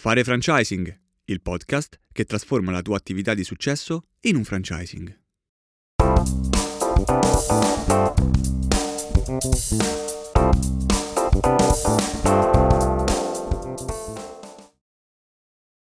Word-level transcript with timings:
Fare 0.00 0.22
franchising, 0.22 0.96
il 1.24 1.40
podcast 1.42 1.98
che 2.12 2.24
trasforma 2.24 2.70
la 2.70 2.82
tua 2.82 2.96
attività 2.96 3.34
di 3.34 3.42
successo 3.42 4.04
in 4.20 4.36
un 4.36 4.44
franchising. 4.44 5.18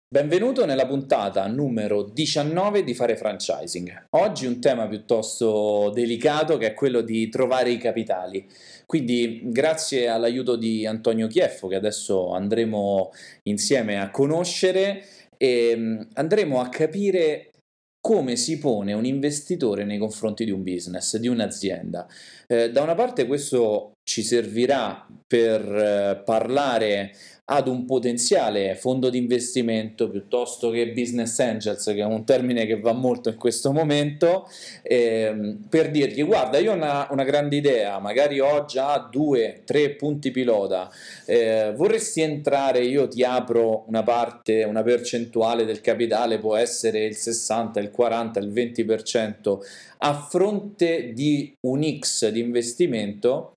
Benvenuto 0.10 0.66
nella 0.66 0.88
puntata 0.88 1.46
numero 1.48 2.04
19 2.04 2.86
di 2.86 2.94
Fare 2.94 3.18
Franchising. 3.18 4.06
Oggi 4.12 4.46
un 4.46 4.62
tema 4.62 4.88
piuttosto 4.88 5.92
delicato 5.94 6.56
che 6.56 6.68
è 6.68 6.74
quello 6.74 7.02
di 7.02 7.28
trovare 7.28 7.72
i 7.72 7.78
capitali. 7.78 8.48
Quindi 8.86 9.42
grazie 9.44 10.08
all'aiuto 10.08 10.56
di 10.56 10.86
Antonio 10.86 11.28
Chieffo 11.28 11.68
che 11.68 11.76
adesso 11.76 12.32
andremo 12.32 13.12
insieme 13.50 14.00
a 14.00 14.10
conoscere 14.10 15.04
e 15.36 15.74
mm, 15.76 16.02
andremo 16.14 16.62
a 16.62 16.70
capire 16.70 17.52
come 18.00 18.38
si 18.38 18.58
pone 18.60 18.94
un 18.94 19.04
investitore 19.04 19.84
nei 19.84 19.98
confronti 19.98 20.46
di 20.46 20.52
un 20.52 20.64
business, 20.64 21.18
di 21.18 21.28
un'azienda. 21.28 22.08
Eh, 22.48 22.72
da 22.72 22.82
una 22.82 22.96
parte 22.96 23.28
questo 23.28 23.92
ci 24.08 24.24
servirà 24.24 25.06
per 25.28 25.62
eh, 25.62 26.22
parlare 26.24 27.12
ad 27.50 27.68
un 27.68 27.86
potenziale 27.86 28.76
fondo 28.76 29.10
di 29.10 29.18
investimento 29.18 30.10
piuttosto 30.10 30.70
che 30.70 30.92
business 30.92 31.40
angels, 31.40 31.86
che 31.86 32.00
è 32.00 32.04
un 32.04 32.26
termine 32.26 32.66
che 32.66 32.78
va 32.80 32.92
molto 32.92 33.30
in 33.30 33.38
questo 33.38 33.72
momento, 33.72 34.50
ehm, 34.82 35.66
per 35.70 35.90
dirgli 35.90 36.26
guarda 36.26 36.58
io 36.58 36.72
ho 36.72 36.76
una, 36.76 37.08
una, 37.10 37.24
grande 37.24 37.56
idea, 37.56 38.00
magari 38.00 38.42
ho 38.42 38.66
già 38.66 39.08
due, 39.10 39.62
tre 39.64 39.92
punti 39.92 40.32
pilota, 40.32 40.92
eh, 41.26 41.72
vorresti 41.74 42.20
entrare, 42.20 42.80
io 42.84 43.08
ti 43.08 43.24
apro 43.24 43.86
una 43.88 44.04
parte, 44.04 44.66
una 44.66 44.84
percentuale 44.84 45.64
del 45.64 45.80
capitale, 45.80 46.40
può 46.40 46.58
essere 46.58 47.06
il 47.06 47.16
60, 47.16 47.80
il 47.80 47.92
40, 47.92 48.40
il 48.42 48.52
20%, 48.52 49.58
a 50.00 50.14
fronte 50.30 51.14
di 51.14 51.54
un 51.66 51.98
X 51.98 52.28
di 52.30 52.42
investimento 52.42 53.54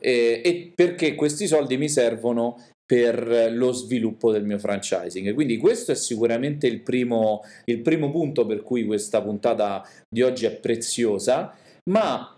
eh, 0.00 0.40
e 0.44 0.72
perché 0.74 1.14
questi 1.14 1.46
soldi 1.46 1.76
mi 1.76 1.88
servono 1.88 2.56
per 2.90 3.52
lo 3.52 3.70
sviluppo 3.70 4.32
del 4.32 4.44
mio 4.44 4.58
franchising. 4.58 5.32
Quindi 5.32 5.58
questo 5.58 5.92
è 5.92 5.94
sicuramente 5.94 6.66
il 6.66 6.80
primo, 6.80 7.42
il 7.66 7.82
primo 7.82 8.10
punto 8.10 8.44
per 8.46 8.64
cui 8.64 8.84
questa 8.84 9.22
puntata 9.22 9.88
di 10.08 10.22
oggi 10.22 10.46
è 10.46 10.56
preziosa, 10.56 11.56
ma 11.88 12.36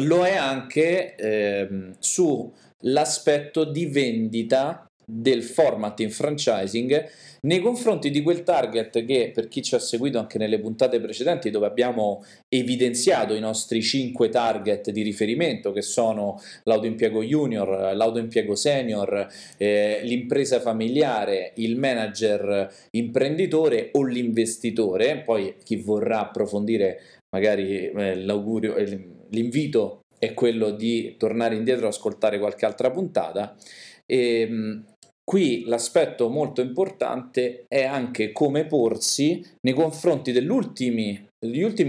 lo 0.00 0.26
è 0.26 0.34
anche 0.34 1.14
eh, 1.14 1.92
sull'aspetto 2.00 3.62
di 3.62 3.86
vendita 3.86 4.85
del 5.08 5.44
format 5.44 6.00
in 6.00 6.10
franchising 6.10 7.08
nei 7.42 7.60
confronti 7.60 8.10
di 8.10 8.22
quel 8.22 8.42
target 8.42 9.04
che 9.04 9.30
per 9.32 9.46
chi 9.46 9.62
ci 9.62 9.76
ha 9.76 9.78
seguito 9.78 10.18
anche 10.18 10.36
nelle 10.36 10.58
puntate 10.58 10.98
precedenti 11.00 11.50
dove 11.50 11.66
abbiamo 11.66 12.24
evidenziato 12.48 13.34
i 13.34 13.40
nostri 13.40 13.80
5 13.80 14.28
target 14.28 14.90
di 14.90 15.02
riferimento 15.02 15.70
che 15.70 15.82
sono 15.82 16.40
l'autoimpiego 16.64 17.22
junior, 17.22 17.94
l'autoimpiego 17.94 18.56
senior, 18.56 19.28
eh, 19.58 20.00
l'impresa 20.02 20.58
familiare, 20.60 21.52
il 21.56 21.78
manager 21.78 22.68
imprenditore 22.90 23.90
o 23.92 24.02
l'investitore, 24.02 25.22
poi 25.24 25.54
chi 25.62 25.76
vorrà 25.76 26.22
approfondire 26.22 27.00
magari 27.30 27.90
eh, 27.90 28.16
l'augurio, 28.16 28.74
eh, 28.74 29.08
l'invito 29.30 30.00
è 30.18 30.34
quello 30.34 30.70
di 30.70 31.14
tornare 31.16 31.54
indietro 31.54 31.86
e 31.86 31.88
ascoltare 31.90 32.38
qualche 32.40 32.66
altra 32.66 32.90
puntata. 32.90 33.54
E, 34.06 34.40
ehm, 34.40 34.84
Qui 35.28 35.64
l'aspetto 35.64 36.28
molto 36.28 36.60
importante 36.60 37.64
è 37.66 37.82
anche 37.82 38.30
come 38.30 38.64
porsi 38.64 39.44
nei 39.62 39.74
confronti 39.74 40.30
degli 40.30 40.46
ultimi, 40.48 41.28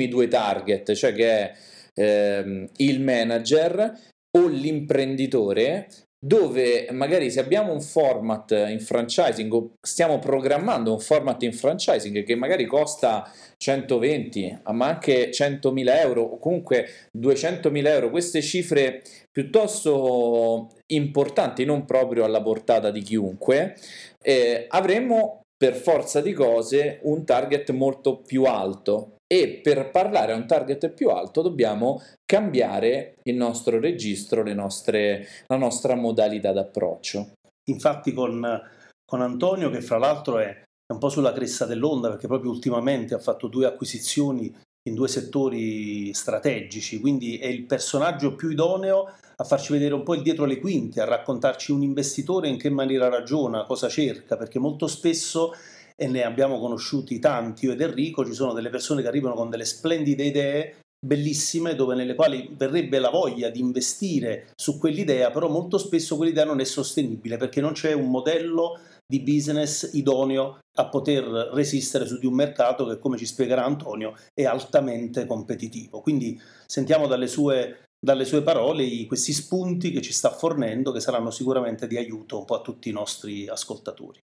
due 0.07 0.27
target, 0.27 0.93
cioè 0.93 1.13
che 1.13 1.29
è 1.29 1.53
ehm, 1.93 2.67
il 2.77 2.99
manager 2.99 3.93
o 4.35 4.47
l'imprenditore, 4.47 5.87
dove 6.19 6.87
magari 6.91 7.29
se 7.29 7.39
abbiamo 7.39 7.71
un 7.71 7.81
format 7.81 8.51
in 8.69 8.79
franchising 8.79 9.53
o 9.53 9.73
stiamo 9.79 10.17
programmando 10.17 10.91
un 10.91 10.99
format 10.99 11.43
in 11.43 11.53
franchising 11.53 12.23
che 12.23 12.35
magari 12.35 12.65
costa 12.65 13.31
120 13.57 14.61
ma 14.71 14.87
anche 14.87 15.29
100.000 15.29 15.99
euro 15.99 16.23
o 16.23 16.39
comunque 16.39 16.87
200.000 17.15 17.85
euro 17.85 18.09
queste 18.09 18.41
cifre 18.41 19.03
piuttosto 19.31 20.69
importanti 20.87 21.65
non 21.65 21.85
proprio 21.85 22.23
alla 22.23 22.41
portata 22.41 22.89
di 22.89 23.01
chiunque 23.03 23.75
eh, 24.19 24.65
avremmo 24.69 25.41
per 25.55 25.75
forza 25.75 26.19
di 26.21 26.33
cose 26.33 26.99
un 27.03 27.25
target 27.25 27.69
molto 27.71 28.21
più 28.21 28.45
alto 28.45 29.16
e 29.27 29.59
per 29.61 29.91
parlare 29.91 30.31
a 30.31 30.35
un 30.35 30.47
target 30.47 30.89
più 30.89 31.09
alto 31.09 31.41
dobbiamo 31.41 32.01
cambiare 32.25 33.15
il 33.23 33.35
nostro 33.35 33.79
registro, 33.79 34.41
nostre, 34.53 35.27
la 35.47 35.57
nostra 35.57 35.95
modalità 35.95 36.53
d'approccio. 36.53 37.33
Infatti 37.69 38.13
con, 38.13 38.61
con 39.05 39.21
Antonio, 39.21 39.69
che 39.69 39.81
fra 39.81 39.97
l'altro 39.97 40.39
è 40.39 40.63
un 40.93 40.99
po' 40.99 41.09
sulla 41.09 41.33
cresta 41.33 41.65
dell'onda 41.65 42.09
perché 42.09 42.27
proprio 42.27 42.49
ultimamente 42.49 43.13
ha 43.13 43.19
fatto 43.19 43.47
due 43.47 43.65
acquisizioni 43.65 44.55
in 44.87 44.95
due 44.95 45.09
settori 45.09 46.13
strategici, 46.13 47.01
quindi 47.01 47.37
è 47.37 47.47
il 47.47 47.65
personaggio 47.65 48.35
più 48.35 48.49
idoneo 48.49 49.11
a 49.39 49.43
farci 49.43 49.73
vedere 49.73 49.93
un 49.93 50.03
po' 50.03 50.15
il 50.15 50.21
dietro 50.21 50.45
le 50.45 50.59
quinte, 50.59 51.01
a 51.01 51.05
raccontarci 51.05 51.73
un 51.73 51.83
investitore 51.83 52.47
in 52.47 52.57
che 52.57 52.69
maniera 52.69 53.09
ragiona, 53.09 53.65
cosa 53.65 53.89
cerca, 53.89 54.37
perché 54.37 54.59
molto 54.59 54.87
spesso 54.87 55.51
e 55.99 56.07
ne 56.07 56.23
abbiamo 56.23 56.59
conosciuti 56.59 57.19
tanti, 57.19 57.65
io 57.65 57.71
ed 57.71 57.81
Enrico, 57.81 58.23
ci 58.23 58.33
sono 58.33 58.53
delle 58.53 58.69
persone 58.69 59.01
che 59.01 59.07
arrivano 59.07 59.33
con 59.33 59.49
delle 59.49 59.65
splendide 59.65 60.23
idee 60.23 60.75
bellissime 60.99 61.75
dove 61.75 61.95
nelle 61.95 62.15
quali 62.15 62.53
verrebbe 62.55 62.99
la 62.99 63.09
voglia 63.09 63.49
di 63.49 63.59
investire 63.59 64.47
su 64.55 64.77
quell'idea, 64.77 65.31
però 65.31 65.47
molto 65.47 65.77
spesso 65.77 66.15
quell'idea 66.15 66.45
non 66.45 66.59
è 66.59 66.63
sostenibile 66.63 67.37
perché 67.37 67.61
non 67.61 67.73
c'è 67.73 67.93
un 67.93 68.09
modello 68.09 68.79
di 69.05 69.21
business 69.21 69.91
idoneo 69.93 70.59
a 70.77 70.89
poter 70.89 71.23
resistere 71.53 72.05
su 72.05 72.19
di 72.19 72.25
un 72.25 72.33
mercato 72.33 72.85
che, 72.85 72.99
come 72.99 73.17
ci 73.17 73.25
spiegherà 73.25 73.63
Antonio, 73.63 74.15
è 74.33 74.43
altamente 74.43 75.25
competitivo. 75.25 76.01
Quindi 76.01 76.39
sentiamo 76.65 77.07
dalle 77.07 77.27
sue, 77.27 77.85
dalle 77.97 78.25
sue 78.25 78.41
parole 78.41 79.05
questi 79.05 79.31
spunti 79.31 79.91
che 79.91 80.01
ci 80.01 80.11
sta 80.11 80.29
fornendo, 80.29 80.91
che 80.91 80.99
saranno 80.99 81.31
sicuramente 81.31 81.87
di 81.87 81.97
aiuto 81.97 82.39
un 82.39 82.45
po' 82.45 82.55
a 82.55 82.61
tutti 82.61 82.89
i 82.89 82.93
nostri 82.93 83.47
ascoltatori. 83.47 84.19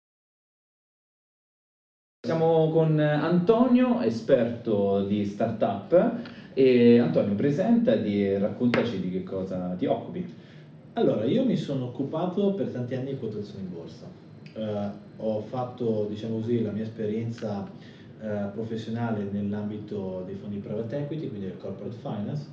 Siamo 2.28 2.68
con 2.68 3.00
Antonio, 3.00 4.02
esperto 4.02 5.02
di 5.02 5.24
startup. 5.24 6.16
E 6.52 6.98
Antonio, 6.98 7.34
presentati 7.34 8.22
e 8.22 8.38
raccontaci 8.38 9.00
di 9.00 9.10
che 9.10 9.22
cosa 9.22 9.74
ti 9.78 9.86
occupi. 9.86 10.26
Allora, 10.92 11.24
io 11.24 11.46
mi 11.46 11.56
sono 11.56 11.86
occupato 11.86 12.52
per 12.52 12.68
tanti 12.68 12.94
anni 12.94 13.12
di 13.12 13.16
quotazione 13.18 13.62
in 13.62 13.72
borsa. 13.72 14.06
Eh, 14.52 14.88
ho 15.16 15.40
fatto, 15.40 16.04
diciamo 16.06 16.34
così, 16.34 16.60
la 16.60 16.70
mia 16.70 16.82
esperienza 16.82 17.66
eh, 18.20 18.48
professionale 18.52 19.26
nell'ambito 19.32 20.22
dei 20.26 20.34
fondi 20.34 20.58
private 20.58 20.98
equity, 20.98 21.28
quindi 21.28 21.46
del 21.46 21.56
corporate 21.56 21.96
finance, 21.96 22.44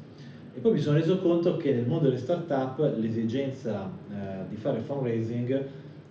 e 0.55 0.59
poi 0.61 0.71
mi 0.71 0.79
sono 0.79 0.95
reso 0.95 1.19
conto 1.19 1.57
che 1.57 1.73
nel 1.73 1.85
mondo 1.85 2.05
delle 2.05 2.19
start-up 2.19 2.93
l'esigenza 2.95 3.91
eh, 4.09 4.47
di 4.47 4.55
fare 4.55 4.79
fundraising 4.79 5.65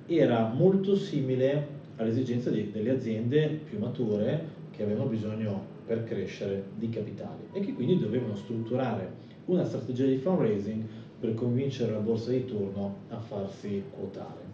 era 0.04 0.52
molto 0.52 0.94
simile 0.96 1.80
all'esigenza 1.96 2.50
di, 2.50 2.70
delle 2.70 2.90
aziende 2.90 3.60
più 3.68 3.78
mature 3.78 4.62
che 4.70 4.82
avevano 4.82 5.08
bisogno 5.08 5.72
per 5.86 6.04
crescere 6.04 6.64
di 6.76 6.88
capitali 6.88 7.42
e 7.52 7.60
che 7.60 7.74
quindi 7.74 7.98
dovevano 7.98 8.34
strutturare 8.34 9.22
una 9.46 9.64
strategia 9.64 10.06
di 10.06 10.16
fundraising 10.16 10.82
per 11.20 11.34
convincere 11.34 11.92
la 11.92 11.98
borsa 11.98 12.30
di 12.30 12.44
turno 12.44 12.96
a 13.08 13.18
farsi 13.18 13.82
quotare. 13.90 14.52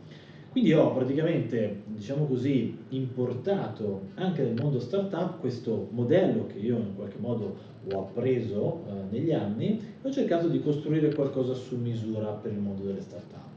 Quindi 0.50 0.72
ho 0.72 0.92
praticamente, 0.92 1.82
diciamo 1.84 2.26
così, 2.26 2.76
importato 2.88 4.08
anche 4.14 4.42
nel 4.42 4.54
mondo 4.54 4.80
startup 4.80 5.38
questo 5.38 5.86
modello 5.90 6.46
che 6.46 6.58
io 6.58 6.76
in 6.76 6.96
qualche 6.96 7.18
modo 7.18 7.54
ho 7.88 8.00
appreso 8.00 8.82
eh, 8.88 8.92
negli 9.10 9.32
anni 9.32 9.80
e 10.02 10.08
ho 10.08 10.10
cercato 10.10 10.48
di 10.48 10.60
costruire 10.60 11.14
qualcosa 11.14 11.54
su 11.54 11.76
misura 11.76 12.32
per 12.32 12.50
il 12.50 12.58
mondo 12.58 12.82
delle 12.82 13.00
startup. 13.00 13.49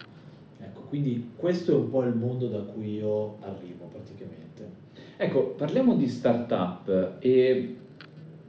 Quindi 0.93 1.31
questo 1.35 1.71
è 1.71 1.75
un 1.75 1.89
po' 1.89 2.03
il 2.03 2.13
mondo 2.13 2.45
da 2.45 2.59
cui 2.59 2.97
io 2.97 3.37
arrivo 3.39 3.89
praticamente. 3.91 4.69
Ecco, 5.17 5.55
parliamo 5.57 5.95
di 5.95 6.07
startup 6.07 7.15
e 7.17 7.75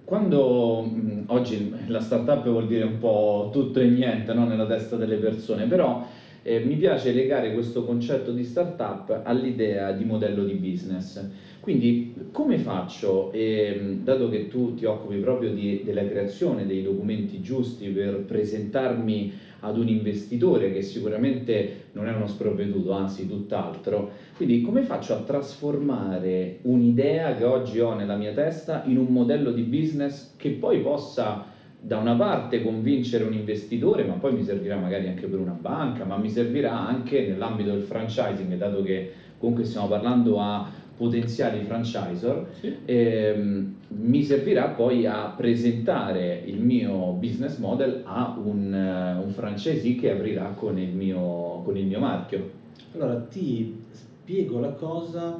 quando 0.04 0.82
mh, 0.82 1.22
oggi 1.28 1.72
la 1.86 2.00
startup 2.00 2.46
vuol 2.46 2.66
dire 2.66 2.84
un 2.84 2.98
po' 2.98 3.48
tutto 3.50 3.80
e 3.80 3.88
niente 3.88 4.34
no? 4.34 4.44
nella 4.46 4.66
testa 4.66 4.96
delle 4.96 5.16
persone, 5.16 5.64
però 5.64 6.06
eh, 6.42 6.60
mi 6.60 6.76
piace 6.76 7.12
legare 7.12 7.54
questo 7.54 7.82
concetto 7.82 8.30
di 8.30 8.44
startup 8.44 9.22
all'idea 9.24 9.92
di 9.92 10.04
modello 10.04 10.44
di 10.44 10.52
business. 10.52 11.26
Quindi 11.60 12.12
come 12.30 12.58
faccio, 12.58 13.32
eh, 13.32 14.00
dato 14.02 14.28
che 14.28 14.48
tu 14.48 14.74
ti 14.74 14.84
occupi 14.84 15.16
proprio 15.16 15.50
di, 15.50 15.80
della 15.82 16.06
creazione 16.06 16.66
dei 16.66 16.82
documenti 16.82 17.40
giusti 17.40 17.88
per 17.88 18.18
presentarmi 18.26 19.32
ad 19.60 19.78
un 19.78 19.88
investitore 19.88 20.70
che 20.74 20.82
sicuramente 20.82 21.83
non 21.94 22.08
è 22.08 22.14
uno 22.14 22.26
sprovveduto, 22.26 22.92
anzi 22.92 23.26
tutt'altro. 23.26 24.10
Quindi 24.36 24.60
come 24.60 24.82
faccio 24.82 25.14
a 25.14 25.22
trasformare 25.22 26.58
un'idea 26.62 27.34
che 27.34 27.44
oggi 27.44 27.80
ho 27.80 27.94
nella 27.94 28.16
mia 28.16 28.32
testa 28.32 28.82
in 28.86 28.98
un 28.98 29.06
modello 29.06 29.50
di 29.52 29.62
business 29.62 30.36
che 30.36 30.50
poi 30.50 30.80
possa 30.80 31.52
da 31.80 31.98
una 31.98 32.16
parte 32.16 32.62
convincere 32.62 33.24
un 33.24 33.34
investitore, 33.34 34.04
ma 34.04 34.14
poi 34.14 34.32
mi 34.32 34.42
servirà 34.42 34.76
magari 34.76 35.06
anche 35.06 35.26
per 35.26 35.38
una 35.38 35.56
banca, 35.58 36.04
ma 36.04 36.16
mi 36.16 36.30
servirà 36.30 36.72
anche 36.72 37.26
nell'ambito 37.26 37.70
del 37.70 37.82
franchising, 37.82 38.56
dato 38.56 38.82
che 38.82 39.10
comunque 39.36 39.64
stiamo 39.64 39.86
parlando 39.86 40.40
a 40.40 40.66
potenziali 40.96 41.64
franchisor, 41.64 42.48
sì. 42.60 42.76
ehm, 42.84 43.74
mi 43.88 44.22
servirà 44.22 44.68
poi 44.68 45.06
a 45.06 45.34
presentare 45.36 46.42
il 46.46 46.60
mio 46.60 47.12
business 47.12 47.58
model 47.58 48.02
a 48.04 48.36
un, 48.42 48.72
uh, 48.72 49.24
un 49.24 49.30
franchisee 49.32 49.94
che 49.96 50.12
aprirà 50.12 50.50
con 50.50 50.78
il, 50.78 50.94
mio, 50.94 51.62
con 51.64 51.76
il 51.76 51.86
mio 51.86 52.00
marchio. 52.00 52.50
Allora 52.92 53.20
ti 53.20 53.82
spiego 53.90 54.60
la 54.60 54.72
cosa 54.72 55.38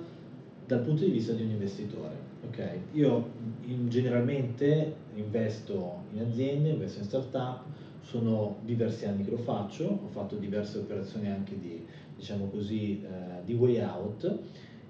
dal 0.67 0.81
punto 0.81 1.05
di 1.05 1.11
vista 1.11 1.33
di 1.33 1.43
un 1.43 1.51
investitore. 1.51 2.23
Okay. 2.49 2.81
Io 2.93 3.31
in, 3.67 3.89
generalmente 3.89 4.95
investo 5.15 6.03
in 6.13 6.21
aziende, 6.21 6.71
investo 6.71 7.01
in 7.01 7.05
start-up, 7.07 7.63
sono 8.03 8.57
diversi 8.65 9.07
anni 9.07 9.25
che 9.25 9.31
lo 9.31 9.39
faccio, 9.39 9.85
ho 10.05 10.09
fatto 10.09 10.37
diverse 10.37 10.79
operazioni 10.79 11.29
anche 11.29 11.59
di, 11.59 11.85
diciamo 12.17 12.47
così, 12.47 13.03
eh, 13.03 13.45
di 13.45 13.55
way 13.55 13.81
out 13.81 14.39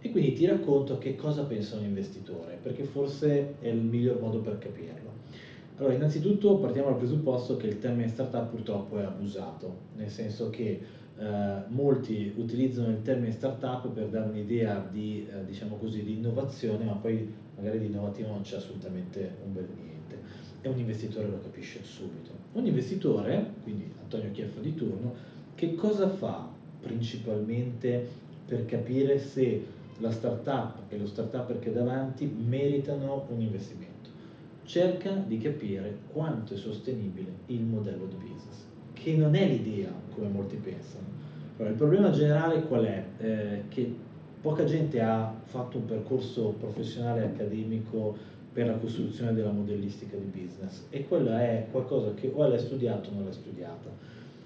e 0.05 0.11
quindi 0.11 0.35
ti 0.35 0.45
racconto 0.45 0.99
che 0.99 1.17
cosa 1.17 1.45
pensa 1.45 1.79
un 1.79 1.85
investitore, 1.85 2.59
perché 2.61 2.85
forse 2.85 3.55
è 3.59 3.69
il 3.69 3.81
miglior 3.81 4.21
modo 4.21 4.41
per 4.41 4.59
capirlo. 4.59 5.13
Allora, 5.77 5.95
innanzitutto 5.95 6.59
partiamo 6.59 6.91
dal 6.91 6.99
presupposto 6.99 7.57
che 7.57 7.69
il 7.69 7.79
termine 7.79 8.09
startup 8.09 8.51
purtroppo 8.51 8.99
è 8.99 9.03
abusato, 9.03 9.75
nel 9.97 10.11
senso 10.11 10.51
che 10.51 10.79
eh, 11.17 11.63
molti 11.69 12.35
utilizzano 12.37 12.91
il 12.91 13.01
termine 13.01 13.33
startup 13.33 13.89
per 13.89 14.09
dare 14.09 14.29
un'idea 14.29 14.87
di, 14.91 15.27
eh, 15.27 15.43
diciamo 15.47 15.77
così, 15.77 16.03
di 16.03 16.13
innovazione, 16.13 16.85
ma 16.85 16.93
poi 16.93 17.27
magari 17.57 17.79
di 17.79 17.87
innovativo 17.87 18.29
non 18.29 18.43
c'è 18.43 18.57
assolutamente 18.57 19.37
un 19.43 19.55
bel 19.55 19.69
niente. 19.75 20.19
E 20.61 20.69
un 20.69 20.79
investitore 20.79 21.29
lo 21.29 21.41
capisce 21.41 21.81
subito. 21.83 22.31
Un 22.53 22.67
investitore, 22.67 23.53
quindi 23.63 23.91
Antonio 24.03 24.31
Chieffo 24.33 24.61
di 24.61 24.75
turno, 24.75 25.15
che 25.55 25.75
cosa 25.75 26.11
fa 26.11 26.47
principalmente 26.83 28.07
per 28.47 28.67
capire 28.67 29.19
se 29.19 29.74
la 29.99 30.11
startup 30.11 30.83
e 30.89 30.99
lo 30.99 31.07
startup 31.07 31.59
che 31.59 31.71
è 31.71 31.73
davanti 31.73 32.27
meritano 32.27 33.27
un 33.29 33.41
investimento. 33.41 33.93
Cerca 34.65 35.13
di 35.13 35.39
capire 35.39 35.99
quanto 36.13 36.55
è 36.55 36.57
sostenibile 36.57 37.31
il 37.47 37.63
modello 37.63 38.07
di 38.07 38.17
business, 38.17 38.65
che 38.93 39.15
non 39.15 39.35
è 39.35 39.47
l'idea 39.47 39.91
come 40.15 40.29
molti 40.29 40.57
pensano. 40.57 41.23
Allora, 41.57 41.71
il 41.71 41.77
problema 41.77 42.11
generale 42.11 42.63
qual 42.63 42.85
è? 42.85 43.05
Eh, 43.19 43.63
che 43.69 43.95
poca 44.41 44.65
gente 44.65 45.01
ha 45.01 45.33
fatto 45.45 45.79
un 45.79 45.85
percorso 45.85 46.55
professionale 46.59 47.25
accademico 47.25 48.17
per 48.53 48.67
la 48.67 48.75
costruzione 48.75 49.33
della 49.33 49.51
modellistica 49.51 50.17
di 50.17 50.27
business 50.27 50.85
e 50.91 51.07
quella 51.07 51.43
è 51.43 51.67
qualcosa 51.71 52.15
che 52.15 52.31
o 52.33 52.47
l'hai 52.47 52.59
studiato 52.59 53.11
o 53.11 53.15
non 53.15 53.25
l'hai 53.25 53.33
studiata. 53.33 53.91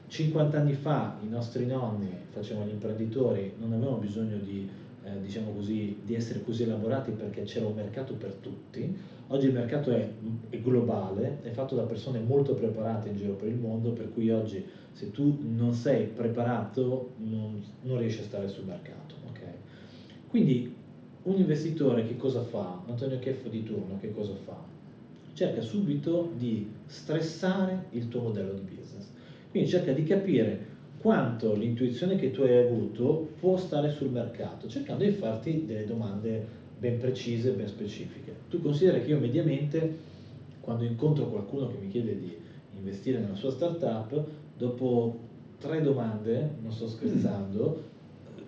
50 0.06 0.58
anni 0.58 0.72
fa 0.72 1.16
i 1.22 1.28
nostri 1.28 1.66
nonni 1.66 2.10
facevano 2.30 2.66
gli 2.66 2.72
imprenditori, 2.72 3.52
non 3.58 3.72
avevano 3.72 3.98
bisogno 3.98 4.38
di 4.38 4.68
eh, 5.08 5.20
diciamo 5.22 5.52
così, 5.52 5.98
di 6.04 6.14
essere 6.14 6.42
così 6.42 6.64
elaborati 6.64 7.12
perché 7.12 7.42
c'era 7.42 7.66
un 7.66 7.74
mercato 7.74 8.14
per 8.14 8.32
tutti. 8.34 8.96
Oggi 9.28 9.46
il 9.46 9.52
mercato 9.52 9.90
è, 9.90 10.08
è, 10.48 10.60
globale, 10.60 11.38
è 11.42 11.50
fatto 11.50 11.74
da 11.74 11.82
persone 11.82 12.18
molto 12.18 12.54
preparate 12.54 13.08
in 13.08 13.16
giro 13.16 13.32
per 13.34 13.48
il 13.48 13.56
mondo, 13.56 13.90
per 13.90 14.12
cui 14.12 14.30
oggi 14.30 14.64
se 14.92 15.10
tu 15.10 15.38
non 15.40 15.72
sei 15.72 16.06
preparato 16.06 17.12
non, 17.18 17.62
non 17.82 17.98
riesci 17.98 18.20
a 18.20 18.24
stare 18.24 18.48
sul 18.48 18.64
mercato. 18.64 19.14
Okay? 19.30 19.52
Quindi 20.28 20.74
un 21.22 21.36
investitore 21.36 22.06
che 22.06 22.16
cosa 22.16 22.42
fa? 22.42 22.82
Antonio 22.86 23.18
Cheffo 23.18 23.48
di 23.48 23.62
turno 23.62 23.98
che 24.00 24.12
cosa 24.12 24.34
fa? 24.34 24.56
Cerca 25.34 25.60
subito 25.60 26.32
di 26.36 26.68
stressare 26.86 27.86
il 27.90 28.08
tuo 28.08 28.22
modello 28.22 28.54
di 28.54 28.62
business. 28.62 29.06
Quindi 29.50 29.68
cerca 29.68 29.92
di 29.92 30.04
capire 30.04 30.67
quanto 31.08 31.54
l'intuizione 31.54 32.16
che 32.16 32.30
tu 32.32 32.42
hai 32.42 32.58
avuto 32.58 33.30
può 33.40 33.56
stare 33.56 33.88
sul 33.88 34.10
mercato, 34.10 34.68
cercando 34.68 35.04
di 35.04 35.12
farti 35.12 35.64
delle 35.64 35.86
domande 35.86 36.44
ben 36.78 36.98
precise, 36.98 37.52
ben 37.52 37.66
specifiche. 37.66 38.34
Tu 38.50 38.60
consideri 38.60 39.02
che 39.02 39.12
io 39.12 39.18
mediamente, 39.18 39.96
quando 40.60 40.84
incontro 40.84 41.28
qualcuno 41.28 41.66
che 41.66 41.78
mi 41.80 41.88
chiede 41.88 42.18
di 42.18 42.36
investire 42.76 43.20
nella 43.20 43.36
sua 43.36 43.50
startup, 43.50 44.22
dopo 44.54 45.18
tre 45.58 45.80
domande, 45.80 46.46
non 46.60 46.72
sto 46.72 46.86
scherzando, 46.86 47.84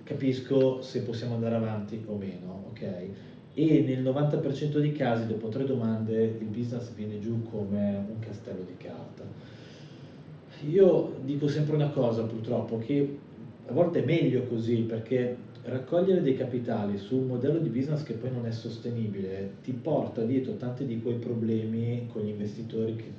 capisco 0.02 0.82
se 0.82 1.00
possiamo 1.00 1.36
andare 1.36 1.54
avanti 1.54 2.02
o 2.04 2.14
meno, 2.14 2.64
ok? 2.72 3.08
E 3.54 3.80
nel 3.80 4.02
90% 4.02 4.80
dei 4.80 4.92
casi, 4.92 5.26
dopo 5.26 5.48
tre 5.48 5.64
domande, 5.64 6.24
il 6.24 6.44
business 6.44 6.92
viene 6.92 7.20
giù 7.20 7.42
come 7.44 8.04
un 8.06 8.18
castello 8.18 8.64
di 8.66 8.76
carta 8.76 9.49
io 10.68 11.14
dico 11.24 11.48
sempre 11.48 11.74
una 11.74 11.88
cosa 11.88 12.22
purtroppo, 12.24 12.78
che 12.78 13.16
a 13.66 13.72
volte 13.72 14.00
è 14.00 14.02
meglio 14.02 14.42
così 14.42 14.82
perché 14.86 15.48
raccogliere 15.62 16.22
dei 16.22 16.34
capitali 16.34 16.96
su 16.96 17.16
un 17.16 17.26
modello 17.26 17.58
di 17.58 17.68
business 17.68 18.02
che 18.02 18.14
poi 18.14 18.30
non 18.30 18.46
è 18.46 18.50
sostenibile 18.50 19.46
ti 19.62 19.72
porta 19.72 20.22
dietro 20.22 20.54
tanti 20.54 20.86
di 20.86 20.98
quei 20.98 21.16
problemi 21.16 22.06
con 22.08 22.22
gli 22.22 22.28
investitori 22.28 22.96
che 22.96 23.10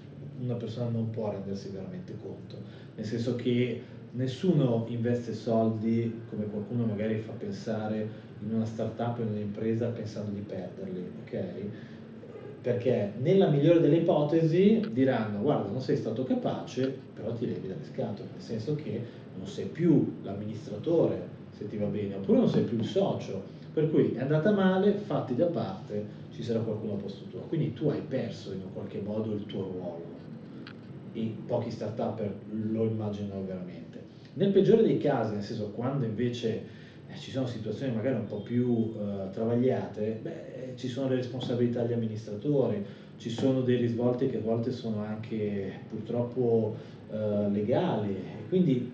una 0.42 0.56
persona 0.56 0.88
non 0.88 1.12
può 1.12 1.30
rendersi 1.30 1.70
veramente 1.70 2.16
conto, 2.20 2.58
nel 2.96 3.06
senso 3.06 3.36
che 3.36 3.78
nessuno 4.12 4.84
investe 4.88 5.34
soldi 5.34 6.12
come 6.28 6.48
qualcuno 6.48 6.84
magari 6.84 7.16
fa 7.18 7.32
pensare 7.32 8.30
in 8.40 8.52
una 8.52 8.66
startup 8.66 9.20
in 9.20 9.30
un'impresa 9.30 9.90
pensando 9.90 10.32
di 10.32 10.42
perderli, 10.42 11.04
ok? 11.24 11.44
Perché 12.62 13.14
nella 13.18 13.50
migliore 13.50 13.80
delle 13.80 13.98
ipotesi 13.98 14.82
diranno 14.92 15.42
guarda 15.42 15.70
non 15.70 15.82
sei 15.82 15.98
stato 15.98 16.24
capace 16.24 16.96
però 17.14 17.34
ti 17.34 17.48
levi 17.48 17.68
dalle 17.68 17.84
scatole 17.84 18.30
nel 18.34 18.42
senso 18.42 18.76
che 18.76 19.02
non 19.38 19.48
sei 19.48 19.66
più 19.66 20.20
l'amministratore 20.22 21.40
se 21.62 21.68
ti 21.68 21.78
va 21.78 21.86
bene 21.86 22.16
oppure 22.16 22.40
non 22.40 22.50
sei 22.50 22.64
più 22.64 22.78
il 22.78 22.86
socio. 22.86 23.60
Per 23.74 23.90
cui 23.90 24.14
è 24.14 24.22
andata 24.22 24.52
male 24.52 24.94
fatti 24.94 25.36
da 25.36 25.46
parte 25.46 26.20
ci 26.34 26.44
sarà 26.44 26.60
qualcuno 26.60 26.94
a 26.94 26.98
posto 26.98 27.26
tuo. 27.26 27.42
Quindi 27.42 27.74
tu 27.74 27.88
hai 27.90 28.02
perso 28.02 28.52
in 28.52 28.62
un 28.62 28.74
qualche 28.74 29.00
modo 29.00 29.34
il 29.34 29.46
tuo 29.46 29.64
ruolo. 29.64 30.20
E 31.14 31.36
pochi 31.46 31.70
start 31.72 32.22
lo 32.50 32.84
immaginano 32.86 33.46
veramente. 33.46 34.10
Nel 34.34 34.52
peggiore 34.52 34.84
dei 34.84 34.98
casi 34.98 35.34
nel 35.34 35.44
senso 35.44 35.72
quando 35.72 36.06
invece 36.06 36.64
eh, 37.08 37.18
ci 37.18 37.32
sono 37.32 37.46
situazioni 37.46 37.94
magari 37.94 38.16
un 38.16 38.26
po' 38.26 38.42
più 38.42 38.94
eh, 38.98 39.30
travagliate, 39.32 40.20
beh, 40.22 40.51
ci 40.76 40.88
sono 40.88 41.10
le 41.10 41.16
responsabilità 41.16 41.82
degli 41.82 41.94
amministratori, 41.94 42.84
ci 43.18 43.30
sono 43.30 43.62
dei 43.62 43.78
risvolti 43.78 44.28
che 44.28 44.38
a 44.38 44.42
volte 44.42 44.72
sono 44.72 45.04
anche 45.04 45.80
purtroppo 45.90 46.76
eh, 47.12 47.50
legali. 47.50 48.16
Quindi 48.50 48.92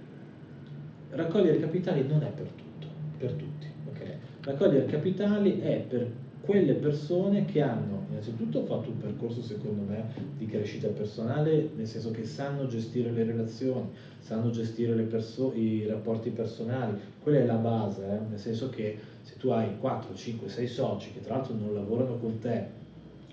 raccogliere 1.11 1.59
capitali 1.59 2.05
non 2.07 2.23
è 2.23 2.29
per 2.29 2.47
tutto, 2.47 2.87
per 3.17 3.31
tutti. 3.31 3.67
Okay? 3.89 4.13
Raccogliere 4.41 4.85
capitali 4.85 5.59
è 5.59 5.85
per 5.87 6.11
quelle 6.41 6.73
persone 6.73 7.45
che 7.45 7.61
hanno 7.61 8.05
innanzitutto 8.09 8.63
fatto 8.63 8.89
un 8.89 8.97
percorso 8.97 9.41
secondo 9.41 9.83
me 9.83 10.05
di 10.37 10.45
crescita 10.45 10.87
personale, 10.87 11.69
nel 11.75 11.85
senso 11.85 12.11
che 12.11 12.23
sanno 12.23 12.67
gestire 12.67 13.11
le 13.11 13.23
relazioni, 13.23 13.89
sanno 14.19 14.49
gestire 14.49 14.93
perso- 15.03 15.53
i 15.53 15.85
rapporti 15.85 16.29
personali, 16.29 16.97
quella 17.21 17.39
è 17.39 17.45
la 17.45 17.55
base, 17.55 18.03
eh? 18.05 18.29
nel 18.29 18.39
senso 18.39 18.69
che 18.69 18.97
se 19.27 19.35
tu 19.37 19.49
hai 19.49 19.77
4, 19.77 20.15
5, 20.15 20.47
6 20.47 20.67
soci 20.67 21.11
che 21.11 21.19
tra 21.19 21.35
l'altro 21.35 21.53
non 21.53 21.73
lavorano 21.73 22.15
con 22.15 22.39
te, 22.39 22.65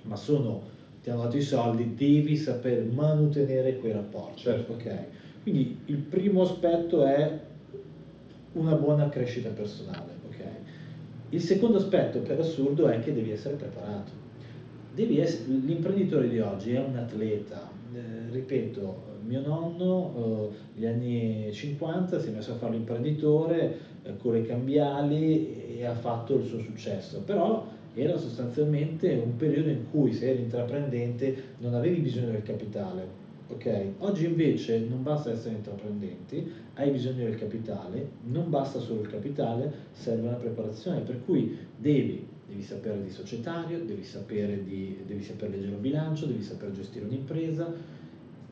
ma 0.02 0.16
sono, 0.16 0.62
ti 1.00 1.10
hanno 1.10 1.22
dato 1.22 1.36
i 1.36 1.42
soldi, 1.42 1.94
devi 1.94 2.36
saper 2.36 2.82
mantenere 2.84 3.76
quei 3.76 3.92
rapporti. 3.92 4.42
Certo. 4.42 4.72
Okay? 4.72 5.04
Quindi 5.42 5.78
il 5.84 5.98
primo 5.98 6.42
aspetto 6.42 7.04
è 7.04 7.38
una 8.54 8.74
buona 8.74 9.08
crescita 9.08 9.50
personale. 9.50 10.14
Il 11.30 11.40
secondo 11.40 11.78
aspetto, 11.78 12.20
per 12.20 12.38
assurdo, 12.38 12.86
è 12.86 13.00
che 13.00 13.12
devi 13.12 13.32
essere 13.32 13.56
preparato. 13.56 14.12
Devi 14.94 15.18
essere, 15.18 15.52
l'imprenditore 15.52 16.28
di 16.28 16.38
oggi 16.38 16.74
è 16.74 16.78
un 16.78 16.96
atleta. 16.96 17.68
Eh, 17.92 18.30
ripeto, 18.30 19.13
mio 19.26 19.40
nonno 19.40 20.50
eh, 20.52 20.56
negli 20.74 20.86
anni 20.86 21.52
50 21.52 22.20
si 22.20 22.28
è 22.28 22.32
messo 22.32 22.52
a 22.52 22.56
fare 22.56 22.72
l'imprenditore 22.72 23.78
eh, 24.02 24.16
con 24.16 24.32
le 24.32 24.42
cambiali 24.42 25.78
e 25.78 25.84
ha 25.84 25.94
fatto 25.94 26.36
il 26.36 26.44
suo 26.44 26.58
successo, 26.60 27.20
però 27.20 27.66
era 27.94 28.16
sostanzialmente 28.16 29.12
un 29.14 29.36
periodo 29.36 29.68
in 29.68 29.90
cui 29.90 30.12
se 30.12 30.30
eri 30.30 30.42
intraprendente 30.42 31.54
non 31.58 31.74
avevi 31.74 32.00
bisogno 32.00 32.30
del 32.30 32.42
capitale, 32.42 33.22
Okay. 33.46 33.94
Oggi 33.98 34.24
invece 34.24 34.78
non 34.78 35.02
basta 35.02 35.30
essere 35.30 35.56
intraprendenti, 35.56 36.50
hai 36.74 36.90
bisogno 36.90 37.24
del 37.24 37.36
capitale, 37.36 38.08
non 38.24 38.48
basta 38.48 38.78
solo 38.80 39.02
il 39.02 39.06
capitale, 39.06 39.70
serve 39.92 40.28
una 40.28 40.36
preparazione, 40.36 41.00
per 41.00 41.22
cui 41.24 41.56
devi, 41.76 42.26
devi 42.48 42.62
sapere 42.62 43.02
di 43.02 43.10
societario, 43.10 43.84
devi 43.84 44.02
sapere, 44.02 44.64
di, 44.64 44.96
devi 45.06 45.22
sapere 45.22 45.52
leggere 45.52 45.74
un 45.74 45.80
bilancio, 45.82 46.24
devi 46.24 46.42
sapere 46.42 46.72
gestire 46.72 47.04
un'impresa, 47.04 47.70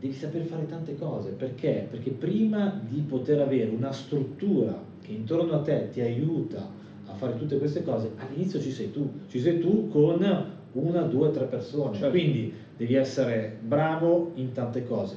devi 0.02 0.14
saper 0.14 0.42
fare 0.42 0.66
tante 0.66 0.96
cose. 0.96 1.30
Perché? 1.30 1.86
Perché 1.88 2.10
prima 2.10 2.82
di 2.88 3.00
poter 3.02 3.40
avere 3.40 3.70
una 3.70 3.92
struttura 3.92 4.82
che 5.00 5.12
intorno 5.12 5.52
a 5.52 5.60
te 5.60 5.90
ti 5.90 6.00
aiuta 6.00 6.68
a 7.06 7.14
fare 7.14 7.38
tutte 7.38 7.56
queste 7.56 7.84
cose, 7.84 8.10
all'inizio 8.16 8.60
ci 8.60 8.72
sei 8.72 8.90
tu, 8.90 9.08
ci 9.28 9.38
sei 9.38 9.60
tu 9.60 9.88
con 9.88 10.20
una, 10.72 11.02
due, 11.02 11.30
tre 11.30 11.44
persone. 11.44 11.94
Certo. 11.94 12.10
Quindi 12.10 12.52
devi 12.76 12.94
essere 12.94 13.58
bravo 13.60 14.32
in 14.34 14.50
tante 14.50 14.84
cose. 14.84 15.16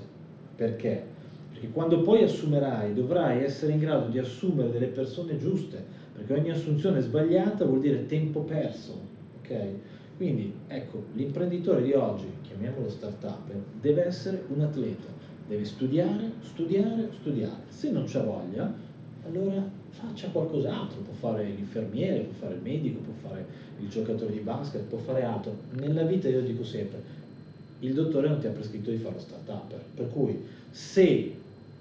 Perché? 0.56 1.04
Perché 1.52 1.70
quando 1.70 2.02
poi 2.02 2.22
assumerai 2.22 2.94
dovrai 2.94 3.44
essere 3.44 3.72
in 3.72 3.80
grado 3.80 4.10
di 4.10 4.20
assumere 4.20 4.70
delle 4.70 4.88
persone 4.88 5.40
giuste, 5.40 5.84
perché 6.14 6.34
ogni 6.34 6.52
assunzione 6.52 7.02
sbagliata 7.02 7.66
vuol 7.66 7.80
dire 7.80 8.06
tempo 8.06 8.42
perso. 8.42 9.00
ok? 9.40 9.68
Quindi 10.18 10.54
ecco, 10.68 11.06
l'imprenditore 11.14 11.82
di 11.82 11.94
oggi, 11.94 12.28
chiamiamolo 12.56 12.90
startup, 12.90 13.52
deve 13.82 14.06
essere 14.06 14.44
un 14.48 14.62
atleta, 14.62 15.08
deve 15.48 15.66
studiare, 15.66 16.32
studiare, 16.42 17.10
studiare. 17.20 17.64
Se 17.68 17.92
non 17.92 18.06
c'ha 18.08 18.22
voglia, 18.22 18.74
allora 19.26 19.64
faccia 19.90 20.30
qualcos'altro, 20.30 21.02
può 21.02 21.14
fare 21.14 21.44
l'infermiere, 21.44 22.22
può 22.22 22.34
fare 22.34 22.56
il 22.56 22.62
medico, 22.62 23.00
può 23.00 23.30
fare 23.30 23.46
il 23.80 23.90
giocatore 23.90 24.32
di 24.32 24.40
basket, 24.40 24.84
può 24.84 24.98
fare 25.00 25.24
altro. 25.24 25.56
Nella 25.74 26.04
vita 26.04 26.30
io 26.30 26.42
dico 26.42 26.64
sempre, 26.64 27.02
il 27.80 27.94
dottore 27.94 28.30
non 28.30 28.40
ti 28.40 28.48
ha 28.48 28.52
prescritto 28.52 28.90
di 28.90 28.98
fare 28.98 29.16
lo 29.16 29.20
startup, 29.20 29.74
per 29.94 30.10
cui 30.10 30.44
se 30.70 31.36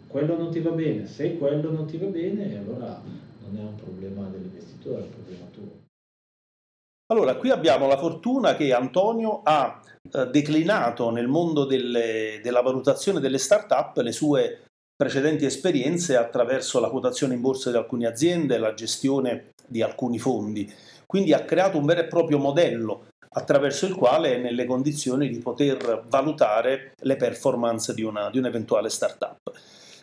quello 0.08 0.36
non 0.36 0.50
ti 0.50 0.60
va 0.60 0.70
bene, 0.70 1.06
se 1.06 1.38
quello 1.38 1.70
non 1.70 1.86
ti 1.86 1.96
va 1.98 2.06
bene, 2.06 2.58
allora 2.58 3.00
non 3.44 3.56
è 3.56 3.62
un 3.62 3.76
problema 3.76 4.26
dell'investitore, 4.28 5.00
è 5.00 5.02
un 5.02 5.10
problema 5.10 5.44
tuo. 5.52 5.82
Allora, 7.12 7.36
qui 7.36 7.50
abbiamo 7.50 7.86
la 7.86 7.98
fortuna 7.98 8.54
che 8.56 8.72
Antonio 8.72 9.42
ha 9.42 9.80
eh, 10.12 10.26
declinato 10.26 11.10
nel 11.10 11.28
mondo 11.28 11.64
delle, 11.64 12.40
della 12.42 12.60
valutazione 12.60 13.20
delle 13.20 13.38
start-up 13.38 13.96
le 13.98 14.12
sue 14.12 14.64
precedenti 14.96 15.44
esperienze 15.44 16.16
attraverso 16.16 16.78
la 16.78 16.88
quotazione 16.88 17.34
in 17.34 17.40
borsa 17.40 17.70
di 17.70 17.76
alcune 17.76 18.06
aziende 18.06 18.58
la 18.58 18.74
gestione 18.74 19.52
di 19.66 19.82
alcuni 19.82 20.18
fondi. 20.18 20.72
Quindi 21.06 21.32
ha 21.32 21.44
creato 21.44 21.78
un 21.78 21.84
vero 21.84 22.00
e 22.00 22.06
proprio 22.06 22.38
modello 22.38 23.06
attraverso 23.36 23.86
il 23.86 23.94
quale 23.94 24.34
è 24.34 24.38
nelle 24.38 24.64
condizioni 24.64 25.28
di 25.28 25.38
poter 25.38 26.04
valutare 26.08 26.92
le 27.00 27.16
performance 27.16 27.92
di, 27.92 28.02
una, 28.02 28.30
di 28.30 28.38
un'eventuale 28.38 28.88
startup. 28.88 29.38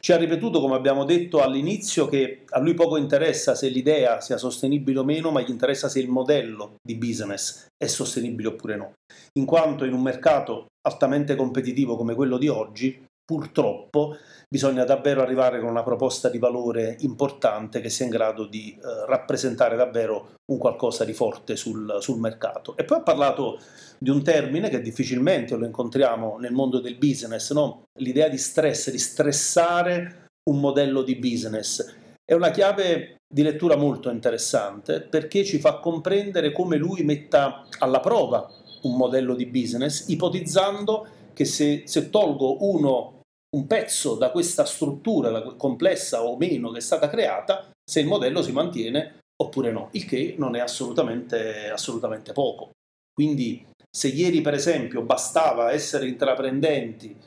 Ci 0.01 0.13
ha 0.13 0.17
ripetuto, 0.17 0.59
come 0.59 0.73
abbiamo 0.73 1.05
detto 1.05 1.43
all'inizio, 1.43 2.07
che 2.07 2.41
a 2.49 2.59
lui 2.59 2.73
poco 2.73 2.97
interessa 2.97 3.53
se 3.53 3.69
l'idea 3.69 4.19
sia 4.19 4.37
sostenibile 4.37 4.97
o 4.97 5.03
meno, 5.03 5.29
ma 5.29 5.41
gli 5.41 5.51
interessa 5.51 5.89
se 5.89 5.99
il 5.99 6.09
modello 6.09 6.77
di 6.81 6.95
business 6.95 7.67
è 7.77 7.85
sostenibile 7.85 8.47
oppure 8.47 8.75
no. 8.75 8.93
In 9.37 9.45
quanto 9.45 9.85
in 9.85 9.93
un 9.93 10.01
mercato 10.01 10.65
altamente 10.87 11.35
competitivo 11.35 11.95
come 11.97 12.15
quello 12.15 12.39
di 12.39 12.47
oggi, 12.47 12.99
purtroppo 13.31 14.17
bisogna 14.49 14.83
davvero 14.83 15.21
arrivare 15.21 15.61
con 15.61 15.69
una 15.69 15.83
proposta 15.83 16.27
di 16.27 16.37
valore 16.37 16.97
importante 16.99 17.79
che 17.79 17.89
sia 17.89 18.03
in 18.03 18.11
grado 18.11 18.45
di 18.45 18.75
eh, 18.75 19.05
rappresentare 19.07 19.77
davvero 19.77 20.33
un 20.51 20.57
qualcosa 20.57 21.05
di 21.05 21.13
forte 21.13 21.55
sul, 21.55 21.99
sul, 22.01 22.19
mercato. 22.19 22.75
E 22.75 22.83
poi 22.83 22.97
ha 22.97 23.03
parlato 23.03 23.57
di 23.97 24.09
un 24.09 24.21
termine 24.21 24.67
che 24.67 24.81
difficilmente 24.81 25.55
lo 25.55 25.65
incontriamo 25.65 26.37
nel 26.39 26.51
mondo 26.51 26.81
del 26.81 26.97
business, 26.97 27.53
no? 27.53 27.83
l'idea 27.99 28.27
di 28.27 28.37
stress, 28.37 28.91
di 28.91 28.99
stressare 28.99 30.25
un 30.49 30.59
modello 30.59 31.03
di 31.03 31.15
business. 31.15 31.95
È 32.25 32.33
una 32.33 32.51
chiave 32.51 33.15
di 33.33 33.43
lettura 33.43 33.77
molto 33.77 34.09
interessante 34.09 34.99
perché 34.99 35.45
ci 35.45 35.57
fa 35.57 35.79
comprendere 35.79 36.51
come 36.51 36.75
lui 36.75 37.03
metta 37.03 37.65
alla 37.79 38.01
prova 38.01 38.45
un 38.81 38.97
modello 38.97 39.35
di 39.35 39.45
business, 39.45 40.09
ipotizzando 40.09 41.07
che 41.33 41.45
se, 41.45 41.83
se 41.85 42.09
tolgo 42.09 42.57
uno 42.69 43.20
un 43.55 43.67
pezzo 43.67 44.15
da 44.15 44.31
questa 44.31 44.65
struttura 44.65 45.41
complessa 45.55 46.23
o 46.23 46.37
meno 46.37 46.71
che 46.71 46.77
è 46.77 46.81
stata 46.81 47.09
creata, 47.09 47.69
se 47.83 47.99
il 47.99 48.07
modello 48.07 48.41
si 48.41 48.51
mantiene 48.51 49.19
oppure 49.41 49.71
no, 49.71 49.89
il 49.93 50.05
che 50.05 50.35
non 50.37 50.55
è 50.55 50.59
assolutamente, 50.59 51.69
assolutamente 51.69 52.31
poco. 52.31 52.71
Quindi 53.13 53.65
se 53.89 54.07
ieri 54.07 54.41
per 54.41 54.53
esempio 54.53 55.01
bastava 55.01 55.71
essere 55.71 56.07
intraprendenti 56.07 57.17